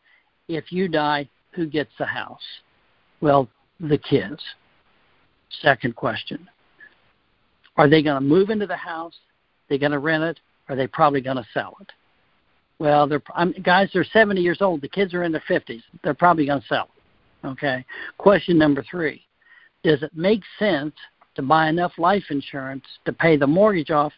if 0.47 0.71
you 0.71 0.87
die, 0.87 1.27
who 1.53 1.65
gets 1.65 1.89
the 1.97 2.05
house? 2.05 2.43
Well, 3.21 3.49
the 3.79 3.97
kids. 3.97 4.41
Second 5.61 5.95
question 5.95 6.47
Are 7.77 7.89
they 7.89 8.03
going 8.03 8.21
to 8.21 8.27
move 8.27 8.49
into 8.49 8.67
the 8.67 8.75
house? 8.75 9.13
Are 9.13 9.69
they 9.69 9.77
going 9.77 9.91
to 9.91 9.99
rent 9.99 10.23
it? 10.23 10.39
Are 10.69 10.75
they 10.75 10.87
probably 10.87 11.21
going 11.21 11.37
to 11.37 11.47
sell 11.53 11.77
it? 11.81 11.91
Well, 12.79 13.07
they're 13.07 13.23
I'm, 13.35 13.53
guys. 13.63 13.89
They're 13.93 14.03
70 14.03 14.41
years 14.41 14.61
old. 14.61 14.81
The 14.81 14.89
kids 14.89 15.13
are 15.13 15.23
in 15.23 15.31
their 15.31 15.43
50s. 15.49 15.81
They're 16.03 16.13
probably 16.13 16.45
going 16.45 16.61
to 16.61 16.67
sell 16.67 16.89
it. 17.43 17.47
Okay. 17.47 17.85
Question 18.17 18.57
number 18.57 18.83
three: 18.89 19.23
Does 19.83 20.03
it 20.03 20.11
make 20.15 20.41
sense 20.59 20.93
to 21.35 21.41
buy 21.41 21.69
enough 21.69 21.93
life 21.97 22.25
insurance 22.29 22.85
to 23.05 23.13
pay 23.13 23.37
the 23.37 23.47
mortgage 23.47 23.91
off 23.91 24.13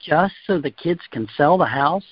just 0.00 0.34
so 0.46 0.60
the 0.60 0.70
kids 0.70 1.00
can 1.10 1.28
sell 1.36 1.58
the 1.58 1.66
house? 1.66 2.04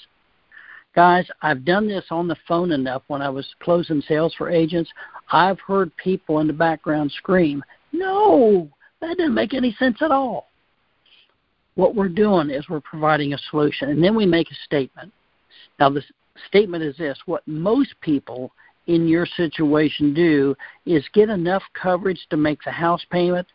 Guys, 0.96 1.28
I've 1.42 1.66
done 1.66 1.86
this 1.86 2.06
on 2.10 2.26
the 2.26 2.38
phone 2.48 2.72
enough 2.72 3.02
when 3.08 3.20
I 3.20 3.28
was 3.28 3.46
closing 3.60 4.00
sales 4.08 4.34
for 4.38 4.48
agents. 4.48 4.90
I've 5.30 5.60
heard 5.60 5.94
people 5.98 6.40
in 6.40 6.46
the 6.46 6.54
background 6.54 7.12
scream, 7.12 7.62
No, 7.92 8.70
that 9.02 9.18
didn't 9.18 9.34
make 9.34 9.52
any 9.52 9.72
sense 9.78 10.00
at 10.00 10.10
all. 10.10 10.48
What 11.74 11.94
we're 11.94 12.08
doing 12.08 12.48
is 12.48 12.70
we're 12.70 12.80
providing 12.80 13.34
a 13.34 13.38
solution, 13.50 13.90
and 13.90 14.02
then 14.02 14.14
we 14.14 14.24
make 14.24 14.50
a 14.50 14.54
statement. 14.64 15.12
Now, 15.78 15.90
the 15.90 16.02
statement 16.48 16.82
is 16.82 16.96
this 16.96 17.18
what 17.26 17.46
most 17.46 17.94
people 18.00 18.50
in 18.86 19.06
your 19.06 19.26
situation 19.26 20.14
do 20.14 20.56
is 20.86 21.04
get 21.12 21.28
enough 21.28 21.62
coverage 21.74 22.26
to 22.30 22.38
make 22.38 22.60
the 22.64 22.70
house 22.70 23.04
payment 23.10 23.46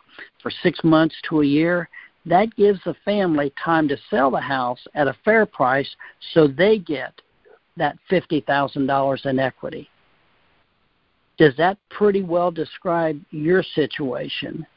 for 0.44 0.52
six 0.62 0.84
months 0.84 1.16
to 1.30 1.42
a 1.42 1.46
year. 1.46 1.90
That 2.24 2.56
gives 2.56 2.80
the 2.86 2.96
family 3.04 3.52
time 3.64 3.88
to 3.88 3.98
sell 4.12 4.30
the 4.30 4.40
house 4.40 4.86
at 4.94 5.08
a 5.08 5.18
fair 5.26 5.48
price 5.48 5.90
so 6.36 6.48
they 6.48 6.78
get 6.78 7.20
that 7.82 7.98
$50,000 8.12 9.26
in 9.26 9.40
equity. 9.40 9.90
Does 11.40 11.56
that 11.58 11.80
pretty 11.90 12.22
well 12.22 12.52
describe 12.52 13.20
your 13.32 13.64
situation? 13.64 14.68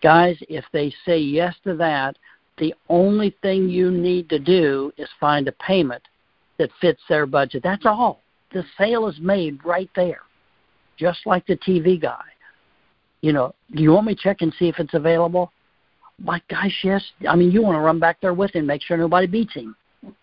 Guys, 0.00 0.36
if 0.48 0.64
they 0.72 0.94
say 1.04 1.18
yes 1.18 1.56
to 1.64 1.74
that, 1.74 2.16
the 2.58 2.72
only 2.88 3.34
thing 3.42 3.68
you 3.68 3.90
need 3.90 4.28
to 4.28 4.38
do 4.38 4.92
is 4.96 5.08
find 5.18 5.48
a 5.48 5.52
payment 5.52 6.02
that 6.58 6.70
fits 6.80 7.00
their 7.08 7.26
budget. 7.26 7.64
That's 7.64 7.86
all. 7.86 8.20
The 8.52 8.64
sale 8.78 9.08
is 9.08 9.18
made 9.18 9.58
right 9.64 9.90
there, 9.96 10.20
just 10.96 11.26
like 11.26 11.44
the 11.48 11.56
TV 11.56 12.00
guy. 12.00 12.22
You 13.20 13.32
know, 13.32 13.52
do 13.74 13.82
you 13.82 13.90
want 13.90 14.06
me 14.06 14.14
to 14.14 14.22
check 14.22 14.42
and 14.42 14.54
see 14.60 14.68
if 14.68 14.78
it's 14.78 14.94
available? 14.94 15.50
My 16.20 16.40
gosh, 16.48 16.78
yes. 16.84 17.02
I 17.28 17.34
mean, 17.34 17.50
you 17.50 17.62
want 17.62 17.74
to 17.74 17.80
run 17.80 17.98
back 17.98 18.20
there 18.20 18.34
with 18.34 18.54
him, 18.54 18.66
make 18.66 18.82
sure 18.82 18.96
nobody 18.96 19.26
beats 19.26 19.54
him. 19.54 19.74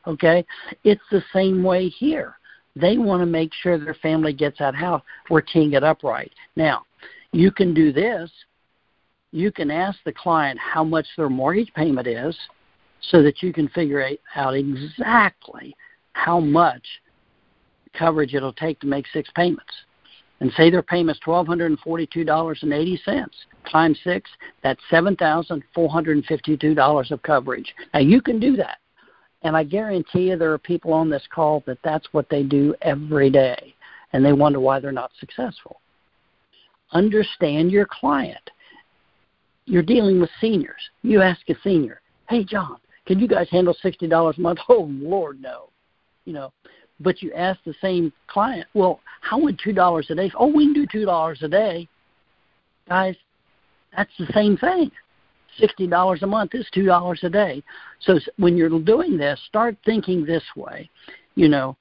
Okay? 0.08 0.46
It's 0.84 1.02
the 1.12 1.24
same 1.34 1.64
way 1.64 1.90
here. 1.90 2.36
They 2.76 2.98
want 2.98 3.22
to 3.22 3.26
make 3.26 3.52
sure 3.54 3.78
their 3.78 3.96
family 3.96 4.34
gets 4.34 4.60
that 4.60 4.76
house. 4.76 5.02
We're 5.30 5.42
teeing 5.42 5.74
it 5.74 5.84
up 5.84 6.04
right. 6.04 6.32
Now, 6.56 6.86
you 7.32 7.52
can 7.52 7.74
do 7.74 7.92
this. 7.92 8.32
You 9.32 9.52
can 9.52 9.72
ask 9.72 9.98
the 10.06 10.12
client 10.12 10.60
how 10.60 10.84
much 10.84 11.08
their 11.16 11.30
mortgage 11.30 11.72
payment 11.74 12.08
is 12.08 12.38
so 13.02 13.24
that 13.24 13.42
you 13.42 13.52
can 13.54 13.68
figure 13.70 14.06
out 14.36 14.54
exactly 14.54 15.76
how 16.14 16.40
much 16.40 16.84
coverage 17.94 18.34
it'll 18.34 18.54
take 18.54 18.80
to 18.82 18.88
make 18.88 19.06
six 19.12 19.30
payments. 19.36 19.74
And 20.40 20.52
say 20.54 20.72
their 20.72 20.82
payment's 20.82 21.20
twelve 21.20 21.46
hundred 21.46 21.68
and 21.68 21.80
forty-two 21.80 22.24
dollars 22.24 22.60
and 22.64 22.74
eighty 22.74 23.00
cents 23.06 23.36
times 23.72 24.00
six, 24.04 24.28
that's 24.64 24.82
seven 24.90 25.16
thousand 25.16 25.62
four 25.74 25.88
hundred 25.88 26.18
and 26.18 26.26
fifty-two 26.26 26.74
dollars 26.74 27.12
of 27.12 27.22
coverage. 27.22 27.74
Now 27.94 28.00
you 28.00 28.22
can 28.22 28.40
do 28.40 28.56
that, 28.56 28.80
and 29.44 29.56
I 29.56 29.64
guarantee 29.64 30.30
you 30.30 30.38
there 30.38 30.54
are 30.54 30.58
people 30.58 30.94
on 30.94 31.10
this 31.10 31.24
call 31.34 31.64
that 31.66 31.80
that's 31.84 32.08
what 32.12 32.30
they 32.30 32.44
do 32.44 32.76
every 32.82 33.30
day, 33.30 33.74
and 34.14 34.24
they 34.24 34.34
wonder 34.34 34.60
why 34.60 34.80
they're 34.80 34.92
not 34.92 35.12
successful. 35.20 35.80
Understand 36.92 37.72
your 37.72 37.88
client. 37.90 38.50
You're 39.66 39.84
dealing 39.84 40.20
with 40.20 40.30
seniors. 40.40 40.90
You 41.04 41.22
ask 41.22 41.42
a 41.50 41.56
senior, 41.64 42.02
"Hey 42.30 42.44
John, 42.44 42.78
can 43.06 43.20
you 43.20 43.28
guys 43.28 43.50
handle 43.50 43.76
sixty 43.82 44.08
dollars 44.08 44.38
a 44.38 44.42
month?" 44.42 44.60
Oh 44.70 44.88
Lord, 44.90 45.42
no 45.42 45.72
you 46.26 46.34
know, 46.34 46.52
but 47.00 47.22
you 47.22 47.34
ask 47.34 47.60
the 47.66 47.74
same 47.82 48.14
client, 48.28 48.68
well, 48.74 49.00
how 49.22 49.40
would 49.40 49.60
two 49.64 49.74
dollars 49.74 50.08
a 50.10 50.16
day? 50.16 50.32
Oh, 50.38 50.48
we 50.48 50.66
can 50.66 50.74
do 50.74 50.88
two 50.92 51.06
dollars 51.06 51.40
a 51.42 51.48
day, 51.48 51.88
guys. 52.88 53.16
That's 53.96 54.12
the 54.18 54.28
same 54.34 54.58
thing. 54.58 54.92
Sixty 55.58 55.88
dollars 55.88 56.24
a 56.24 56.28
month 56.28 56.56
is 56.56 56.68
two 56.74 56.86
dollars 56.86 57.20
a 57.24 57.30
day. 57.30 57.64
So 58.02 58.20
when 58.38 58.58
you're 58.58 58.80
doing 58.80 59.18
this, 59.18 59.40
start 59.48 59.76
thinking 59.86 60.26
this 60.26 60.44
way. 60.56 60.90
You 61.36 61.50
know, 61.50 61.78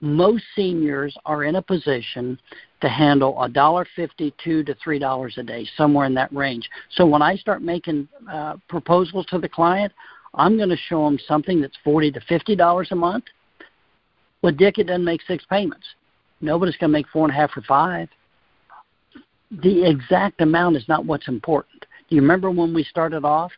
most 0.00 0.44
seniors 0.54 1.16
are 1.24 1.44
in 1.44 1.56
a 1.56 1.62
position 1.62 2.38
to 2.80 2.88
handle 2.88 3.40
a 3.42 3.48
dollar 3.48 3.86
fifty-two 3.96 4.64
to 4.64 4.74
three 4.82 4.98
dollars 4.98 5.34
a 5.38 5.42
day, 5.42 5.66
somewhere 5.76 6.06
in 6.06 6.14
that 6.14 6.32
range. 6.32 6.68
So 6.90 7.06
when 7.06 7.22
I 7.22 7.36
start 7.36 7.62
making 7.62 8.08
uh, 8.30 8.56
proposals 8.68 9.26
to 9.26 9.38
the 9.38 9.48
client, 9.48 9.92
I'm 10.34 10.56
going 10.56 10.68
to 10.68 10.76
show 10.76 11.04
them 11.04 11.18
something 11.26 11.60
that's 11.60 11.76
forty 11.84 12.10
to 12.12 12.20
fifty 12.28 12.56
dollars 12.56 12.88
a 12.90 12.96
month 12.96 13.24
well, 14.42 14.52
Dick, 14.52 14.78
it 14.78 14.84
doesn't 14.84 15.04
make 15.04 15.22
six 15.22 15.44
payments. 15.46 15.86
Nobody's 16.40 16.76
going 16.76 16.90
to 16.90 16.98
make 16.98 17.08
four 17.08 17.24
and 17.24 17.32
a 17.32 17.36
half 17.36 17.56
or 17.56 17.62
five. 17.62 18.08
The 19.50 19.88
exact 19.88 20.40
amount 20.40 20.76
is 20.76 20.88
not 20.88 21.04
what's 21.04 21.28
important. 21.28 21.84
You 22.08 22.20
remember 22.20 22.50
when 22.50 22.72
we 22.72 22.84
started 22.84 23.24
off 23.24 23.52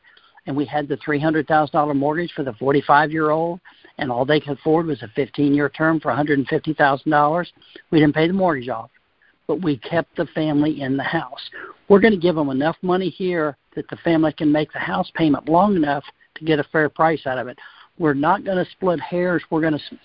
and 0.46 0.56
we 0.56 0.64
had 0.64 0.88
the 0.88 0.96
$300,000 0.96 1.96
mortgage 1.96 2.32
for 2.32 2.42
the 2.42 2.52
45 2.54 3.12
year 3.12 3.30
old 3.30 3.60
and 3.98 4.10
all 4.10 4.24
they 4.24 4.40
could 4.40 4.58
afford 4.58 4.86
was 4.86 5.02
a 5.02 5.08
15 5.14 5.54
year 5.54 5.68
term 5.68 6.00
for 6.00 6.10
$150,000? 6.10 7.46
We 7.90 8.00
didn't 8.00 8.14
pay 8.14 8.26
the 8.26 8.32
mortgage 8.32 8.68
off, 8.68 8.90
but 9.46 9.62
we 9.62 9.76
kept 9.78 10.16
the 10.16 10.26
family 10.26 10.80
in 10.80 10.96
the 10.96 11.04
house. 11.04 11.50
We're 11.88 12.00
going 12.00 12.14
to 12.14 12.20
give 12.20 12.34
them 12.34 12.50
enough 12.50 12.76
money 12.82 13.08
here 13.08 13.56
that 13.76 13.88
the 13.88 13.96
family 13.96 14.32
can 14.32 14.50
make 14.50 14.72
the 14.72 14.78
house 14.78 15.10
payment 15.14 15.48
long 15.48 15.76
enough 15.76 16.04
to 16.36 16.44
get 16.44 16.58
a 16.58 16.64
fair 16.64 16.88
price 16.88 17.26
out 17.26 17.38
of 17.38 17.48
it. 17.48 17.58
We're 17.98 18.14
not 18.14 18.44
going 18.44 18.64
to 18.64 18.70
split 18.72 18.98
hairs. 19.00 19.42
We're 19.50 19.60
going 19.60 19.78
to 19.78 19.98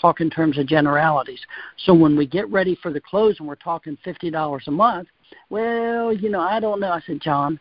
talk 0.00 0.20
in 0.20 0.30
terms 0.30 0.58
of 0.58 0.66
generalities. 0.66 1.40
So 1.84 1.94
when 1.94 2.16
we 2.16 2.26
get 2.26 2.48
ready 2.48 2.76
for 2.82 2.92
the 2.92 3.00
close 3.00 3.38
and 3.38 3.46
we're 3.46 3.54
talking 3.56 3.96
fifty 4.02 4.30
dollars 4.30 4.64
a 4.66 4.70
month, 4.70 5.08
well, 5.50 6.12
you 6.12 6.30
know, 6.30 6.40
I 6.40 6.60
don't 6.60 6.80
know. 6.80 6.90
I 6.90 7.00
said, 7.06 7.20
John, 7.20 7.60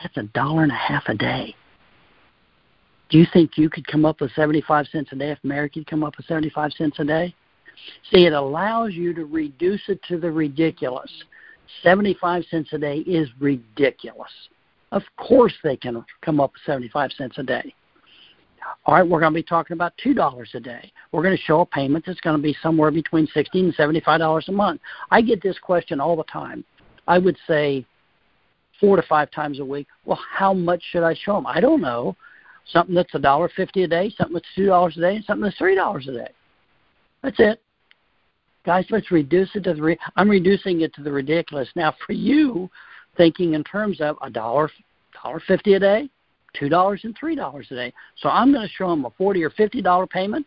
that's 0.00 0.16
a 0.16 0.22
dollar 0.22 0.62
and 0.62 0.72
a 0.72 0.76
half 0.76 1.04
a 1.08 1.14
day. 1.14 1.54
Do 3.10 3.18
you 3.18 3.26
think 3.32 3.58
you 3.58 3.68
could 3.68 3.86
come 3.86 4.04
up 4.04 4.20
with 4.20 4.32
seventy 4.34 4.62
five 4.62 4.86
cents 4.86 5.10
a 5.12 5.16
day 5.16 5.30
if 5.30 5.38
Mary 5.42 5.68
could 5.68 5.86
come 5.86 6.02
up 6.02 6.16
with 6.16 6.26
seventy 6.26 6.50
five 6.50 6.72
cents 6.72 6.98
a 6.98 7.04
day? 7.04 7.34
See, 8.10 8.26
it 8.26 8.32
allows 8.32 8.92
you 8.92 9.12
to 9.14 9.24
reduce 9.24 9.82
it 9.88 10.00
to 10.08 10.18
the 10.18 10.30
ridiculous. 10.30 11.10
75 11.82 12.44
cents 12.50 12.68
a 12.72 12.78
day 12.78 12.98
is 12.98 13.28
ridiculous. 13.40 14.30
Of 14.90 15.02
course 15.16 15.54
they 15.64 15.76
can 15.76 16.04
come 16.22 16.40
up 16.40 16.52
with 16.52 16.62
75 16.66 17.12
cents 17.12 17.38
a 17.38 17.42
day. 17.42 17.74
All 18.84 18.94
right, 18.94 19.06
we're 19.06 19.20
going 19.20 19.32
to 19.32 19.38
be 19.38 19.42
talking 19.42 19.74
about 19.74 19.92
two 20.02 20.14
dollars 20.14 20.50
a 20.54 20.60
day. 20.60 20.92
We're 21.10 21.22
going 21.22 21.36
to 21.36 21.42
show 21.42 21.60
a 21.60 21.66
payment 21.66 22.04
that's 22.06 22.20
going 22.20 22.36
to 22.36 22.42
be 22.42 22.56
somewhere 22.62 22.92
between 22.92 23.26
sixty 23.34 23.58
and 23.58 23.74
seventy-five 23.74 24.20
dollars 24.20 24.48
a 24.48 24.52
month. 24.52 24.80
I 25.10 25.20
get 25.20 25.42
this 25.42 25.58
question 25.58 26.00
all 26.00 26.14
the 26.14 26.24
time. 26.24 26.64
I 27.08 27.18
would 27.18 27.36
say 27.48 27.84
four 28.82 28.96
to 28.96 29.02
five 29.02 29.30
times 29.30 29.60
a 29.60 29.64
week. 29.64 29.86
Well, 30.04 30.20
how 30.30 30.52
much 30.52 30.82
should 30.90 31.04
I 31.04 31.14
show 31.14 31.36
them? 31.36 31.46
I 31.46 31.60
don't 31.60 31.80
know. 31.80 32.16
Something 32.66 32.94
that's 32.94 33.14
a 33.14 33.18
dollar 33.18 33.48
fifty 33.56 33.84
a 33.84 33.88
day, 33.88 34.12
something 34.18 34.34
that's 34.34 34.46
two 34.54 34.66
dollars 34.66 34.96
a 34.96 35.00
day, 35.00 35.16
and 35.16 35.24
something 35.24 35.44
that's 35.44 35.56
three 35.56 35.74
dollars 35.74 36.06
a 36.08 36.12
day. 36.12 36.28
That's 37.22 37.36
it, 37.38 37.62
guys. 38.66 38.84
Let's 38.90 39.10
reduce 39.10 39.54
it 39.54 39.64
to 39.64 39.74
the. 39.74 39.82
Re- 39.82 39.98
I'm 40.16 40.28
reducing 40.28 40.80
it 40.82 40.92
to 40.94 41.02
the 41.02 41.10
ridiculous. 41.10 41.68
Now, 41.74 41.94
for 42.06 42.12
you, 42.12 42.68
thinking 43.16 43.54
in 43.54 43.64
terms 43.64 44.00
of 44.00 44.16
a 44.22 44.30
dollar, 44.30 44.70
dollar 45.22 45.40
fifty 45.46 45.74
a 45.74 45.80
day, 45.80 46.08
two 46.54 46.68
dollars 46.68 47.00
and 47.04 47.16
three 47.18 47.34
dollars 47.34 47.66
a 47.70 47.74
day. 47.74 47.92
So 48.18 48.28
I'm 48.28 48.52
going 48.52 48.66
to 48.66 48.74
show 48.74 48.90
them 48.90 49.04
a 49.04 49.10
forty 49.10 49.42
or 49.42 49.50
fifty 49.50 49.82
dollar 49.82 50.06
payment 50.06 50.46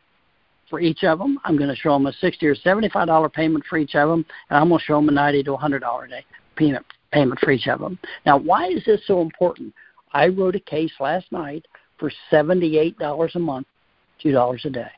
for 0.69 0.79
each 0.79 1.03
of 1.03 1.19
them. 1.19 1.37
I'm 1.43 1.57
going 1.57 1.69
to 1.69 1.75
show 1.75 1.93
them 1.93 2.05
a 2.05 2.13
sixty 2.13 2.47
or 2.47 2.55
seventy 2.55 2.89
five 2.89 3.07
dollar 3.07 3.29
payment 3.29 3.65
for 3.69 3.77
each 3.77 3.95
of 3.95 4.09
them, 4.09 4.25
and 4.49 4.59
I'm 4.59 4.69
going 4.69 4.79
to 4.79 4.85
show 4.85 4.95
them 4.95 5.09
a 5.09 5.11
ninety 5.11 5.43
to 5.43 5.53
a 5.53 5.57
hundred 5.57 5.79
dollar 5.79 6.05
a 6.05 6.09
day 6.09 6.25
payment 6.55 6.85
payment 7.11 7.39
for 7.39 7.51
each 7.51 7.67
of 7.67 7.79
them. 7.79 7.97
Now, 8.25 8.37
why 8.37 8.67
is 8.67 8.83
this 8.85 9.01
so 9.05 9.21
important? 9.21 9.73
I 10.13 10.27
wrote 10.27 10.55
a 10.55 10.59
case 10.59 10.91
last 10.99 11.31
night 11.31 11.65
for 11.97 12.11
seventy 12.29 12.77
eight 12.77 12.97
dollars 12.97 13.33
a 13.35 13.39
month, 13.39 13.67
two 14.21 14.31
dollars 14.31 14.61
a 14.65 14.69
day. 14.69 14.91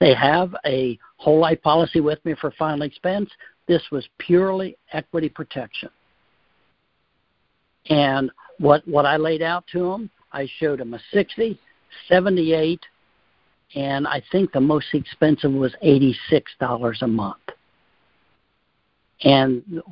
They 0.00 0.14
have 0.14 0.54
a 0.64 0.98
whole 1.16 1.38
life 1.38 1.62
policy 1.62 2.00
with 2.00 2.22
me 2.24 2.34
for 2.40 2.50
final 2.52 2.82
expense. 2.82 3.30
This 3.66 3.82
was 3.90 4.06
purely 4.18 4.76
equity 4.92 5.28
protection. 5.28 5.88
And 7.88 8.30
what 8.58 8.86
what 8.86 9.06
I 9.06 9.16
laid 9.16 9.42
out 9.42 9.64
to 9.72 9.90
them, 9.90 10.10
I 10.32 10.48
showed 10.58 10.80
them 10.80 10.94
a 10.94 11.00
60, 11.12 11.58
78, 12.08 12.80
and 13.74 14.06
I 14.06 14.22
think 14.32 14.52
the 14.52 14.60
most 14.60 14.86
expensive 14.92 15.52
was 15.52 15.74
$86 15.84 17.02
a 17.02 17.06
month. 17.06 17.36
And 19.24 19.82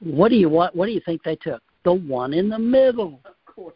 what 0.00 0.28
do 0.28 0.36
you 0.36 0.48
want? 0.48 0.74
What 0.74 0.86
do 0.86 0.92
you 0.92 1.00
think 1.04 1.22
they 1.22 1.36
took? 1.36 1.62
The 1.84 1.92
one 1.92 2.32
in 2.32 2.48
the 2.48 2.58
middle. 2.58 3.20
Of 3.24 3.54
course. 3.54 3.74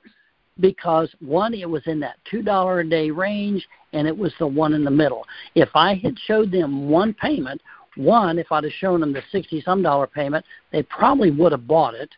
because 0.61 1.13
one, 1.21 1.55
it 1.55 1.69
was 1.69 1.83
in 1.87 1.99
that 2.01 2.17
two 2.31 2.43
dollar 2.43 2.81
a 2.81 2.89
day 2.89 3.11
range, 3.11 3.67
and 3.93 4.07
it 4.07 4.17
was 4.17 4.33
the 4.39 4.47
one 4.47 4.75
in 4.75 4.85
the 4.85 4.91
middle. 4.91 5.25
If 5.55 5.71
I 5.75 5.95
had 5.95 6.19
showed 6.27 6.53
them 6.53 6.89
one 6.89 7.15
payment, 7.15 7.61
one, 7.97 8.39
if 8.39 8.51
I'd 8.53 8.65
have 8.65 8.73
shown 8.75 9.01
them 9.01 9.13
the 9.13 9.23
sixty 9.33 9.61
some 9.61 9.83
dollar 9.83 10.07
payment, 10.07 10.45
they 10.71 10.83
probably 10.85 11.31
would 11.31 11.53
have 11.53 11.67
bought 11.67 11.95
it. 11.95 12.11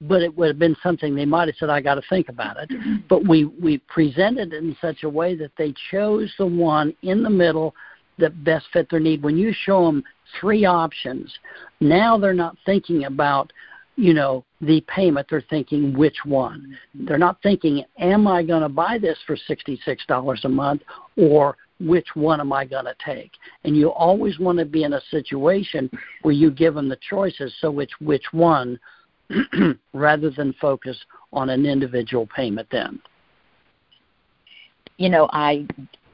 But 0.00 0.22
it 0.22 0.36
would 0.36 0.48
have 0.48 0.58
been 0.58 0.76
something 0.82 1.14
they 1.14 1.24
might 1.24 1.48
have 1.48 1.56
said, 1.56 1.70
"I 1.70 1.80
got 1.80 1.96
to 1.96 2.02
think 2.08 2.28
about 2.28 2.56
it." 2.58 2.70
But 3.08 3.26
we 3.26 3.46
we 3.46 3.78
presented 3.78 4.52
it 4.52 4.62
in 4.62 4.76
such 4.80 5.02
a 5.02 5.08
way 5.08 5.34
that 5.36 5.52
they 5.58 5.74
chose 5.90 6.32
the 6.38 6.46
one 6.46 6.94
in 7.02 7.22
the 7.22 7.30
middle 7.30 7.74
that 8.18 8.44
best 8.44 8.66
fit 8.72 8.88
their 8.90 9.00
need. 9.00 9.22
When 9.22 9.36
you 9.36 9.52
show 9.64 9.86
them 9.86 10.04
three 10.40 10.64
options, 10.64 11.32
now 11.80 12.18
they're 12.18 12.34
not 12.34 12.56
thinking 12.64 13.04
about 13.04 13.52
you 13.96 14.14
know 14.14 14.44
the 14.60 14.80
payment. 14.88 15.26
They're 15.28 15.44
thinking 15.50 15.96
which 15.96 16.24
one. 16.24 16.76
They're 16.94 17.18
not 17.18 17.42
thinking 17.42 17.84
am 17.98 18.26
i 18.26 18.42
going 18.42 18.62
to 18.62 18.68
buy 18.68 18.98
this 18.98 19.18
for 19.26 19.36
$66 19.36 20.44
a 20.44 20.48
month 20.48 20.82
or 21.16 21.56
which 21.80 22.08
one 22.14 22.40
am 22.40 22.52
i 22.52 22.64
going 22.64 22.84
to 22.84 22.94
take? 23.04 23.32
And 23.64 23.76
you 23.76 23.90
always 23.90 24.38
want 24.38 24.58
to 24.58 24.64
be 24.64 24.84
in 24.84 24.94
a 24.94 25.00
situation 25.10 25.90
where 26.22 26.34
you 26.34 26.50
give 26.50 26.74
them 26.74 26.88
the 26.88 26.98
choices 27.08 27.54
so 27.60 27.70
which 27.70 27.92
which 28.00 28.24
one 28.32 28.78
rather 29.92 30.30
than 30.30 30.52
focus 30.54 30.98
on 31.32 31.50
an 31.50 31.66
individual 31.66 32.26
payment 32.34 32.68
then. 32.70 33.00
You 34.96 35.10
know 35.10 35.28
i 35.32 35.66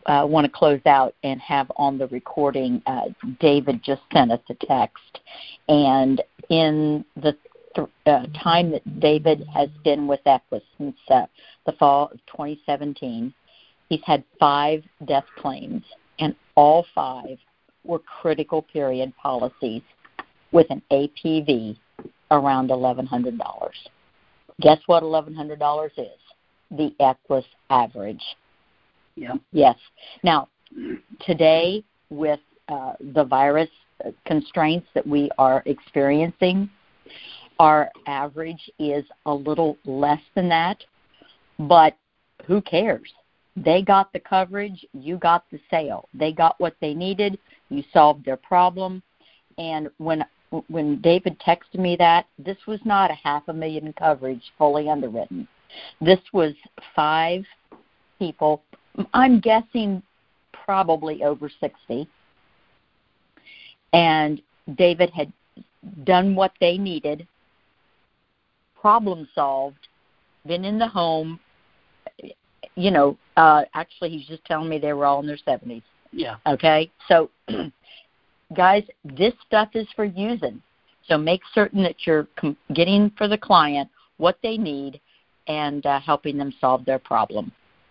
uh, 0.09 0.27
want 0.27 0.47
to 0.47 0.51
close 0.51 0.81
out 0.87 1.15
and 1.23 1.41
have 1.41 1.71
on 1.77 1.99
the 1.99 2.09
recording, 2.09 2.83
uh, 2.87 3.03
David 3.41 3.83
just 3.83 4.01
sent 4.13 4.33
us 4.33 4.41
a 4.49 4.55
text. 4.67 5.21
And 5.69 6.23
in 6.49 7.05
the 7.17 7.37
th- 7.77 7.89
uh, 8.07 8.27
time 8.43 8.71
that 8.71 9.01
David 9.01 9.47
has 9.53 9.69
been 9.85 10.07
with 10.07 10.21
Equis 10.27 10.63
since 10.79 10.97
uh, 11.11 11.27
the 11.67 11.73
fall 11.73 12.07
of 12.07 12.19
2017, 12.27 13.33
he's 13.91 14.01
had 14.05 14.25
five 14.41 14.83
death 15.05 15.27
claims, 15.37 15.85
and 16.19 16.35
all 16.55 16.87
five 16.95 17.39
were 17.85 17.99
critical 17.99 18.63
period 18.63 19.13
policies 19.17 19.83
with 20.53 20.67
an 20.71 20.83
APV 20.91 21.77
around 22.31 22.71
$1,100. 22.71 23.71
Guess 24.61 24.79
what 24.87 25.03
$1,100 25.03 25.91
is? 25.99 26.07
The 26.71 26.95
Equis 26.99 27.45
average. 27.69 28.23
Yeah. 29.19 29.35
Yes. 29.53 29.77
Now, 30.23 30.49
today, 31.21 31.83
with 32.11 32.41
uh, 32.69 32.93
the 33.13 33.25
virus 33.25 33.71
constraints 34.25 34.87
that 34.95 35.07
we 35.07 35.31
are 35.39 35.63
experiencing, 35.67 36.71
our 37.59 37.91
average 38.07 38.71
is 38.79 39.05
a 39.27 39.35
little 39.35 39.77
less 39.85 40.21
than 40.35 40.49
that, 40.49 40.79
but 41.59 41.97
who 42.47 42.61
cares? 42.63 43.13
They 43.57 43.83
got 43.83 44.13
the 44.13 44.21
coverage, 44.21 44.87
you 44.93 45.17
got 45.17 45.45
the 45.51 45.59
sale. 45.69 46.09
They 46.15 46.33
got 46.33 46.55
what 46.61 46.77
they 46.81 46.95
needed, 46.95 47.39
you 47.71 47.83
solved 47.93 48.25
their 48.25 48.37
problem. 48.37 49.03
And 49.59 49.89
when 49.99 50.25
when 50.69 51.01
David 51.03 51.39
texted 51.47 51.79
me 51.79 51.95
that, 51.97 52.27
this 52.39 52.57
was 52.67 52.81
not 52.85 53.11
a 53.11 53.15
half 53.15 53.43
a 53.49 53.53
million 53.53 53.93
coverage 53.93 54.43
fully 54.57 54.89
underwritten. 54.89 55.47
This 56.01 56.21
was 56.33 56.55
five 56.97 57.45
people, 58.19 58.63
I'm 59.15 59.41
guessing 59.41 60.03
probably 60.53 61.23
over 61.23 61.51
60. 61.61 62.09
And 63.93 64.41
David 64.77 65.11
had 65.11 65.33
done 66.05 66.35
what 66.35 66.53
they 66.61 66.77
needed 66.77 67.27
problem 68.81 69.29
solved, 69.35 69.89
been 70.47 70.65
in 70.65 70.79
the 70.79 70.89
home. 70.89 71.39
You 72.75 72.91
know, 72.91 73.19
uh, 73.37 73.63
actually, 73.75 74.11
he's 74.11 74.27
just 74.27 74.45
telling 74.45 74.69
me 74.69 74.79
they 74.79 74.93
were 74.93 75.07
all 75.07 75.21
in 75.21 75.27
their 75.27 75.39
70s. 75.47 75.83
Yeah. 76.13 76.37
Okay. 76.47 76.91
So, 77.09 77.31
guys, 78.57 78.85
this 79.05 79.35
stuff 79.47 79.71
is 79.75 79.87
for 79.97 80.05
using. 80.05 80.63
So 81.07 81.17
make 81.17 81.41
certain 81.55 81.83
that 81.83 82.07
you're 82.07 82.29
getting 82.75 83.11
for 83.17 83.29
the 83.29 83.39
client 83.39 83.89
what 84.19 84.39
they 84.43 84.57
need 84.57 85.01
and 85.47 85.85
uh, 85.87 86.01
helping 86.01 86.37
them 86.37 86.53
solve 86.61 86.85
their 86.85 86.99
problem. 86.99 87.51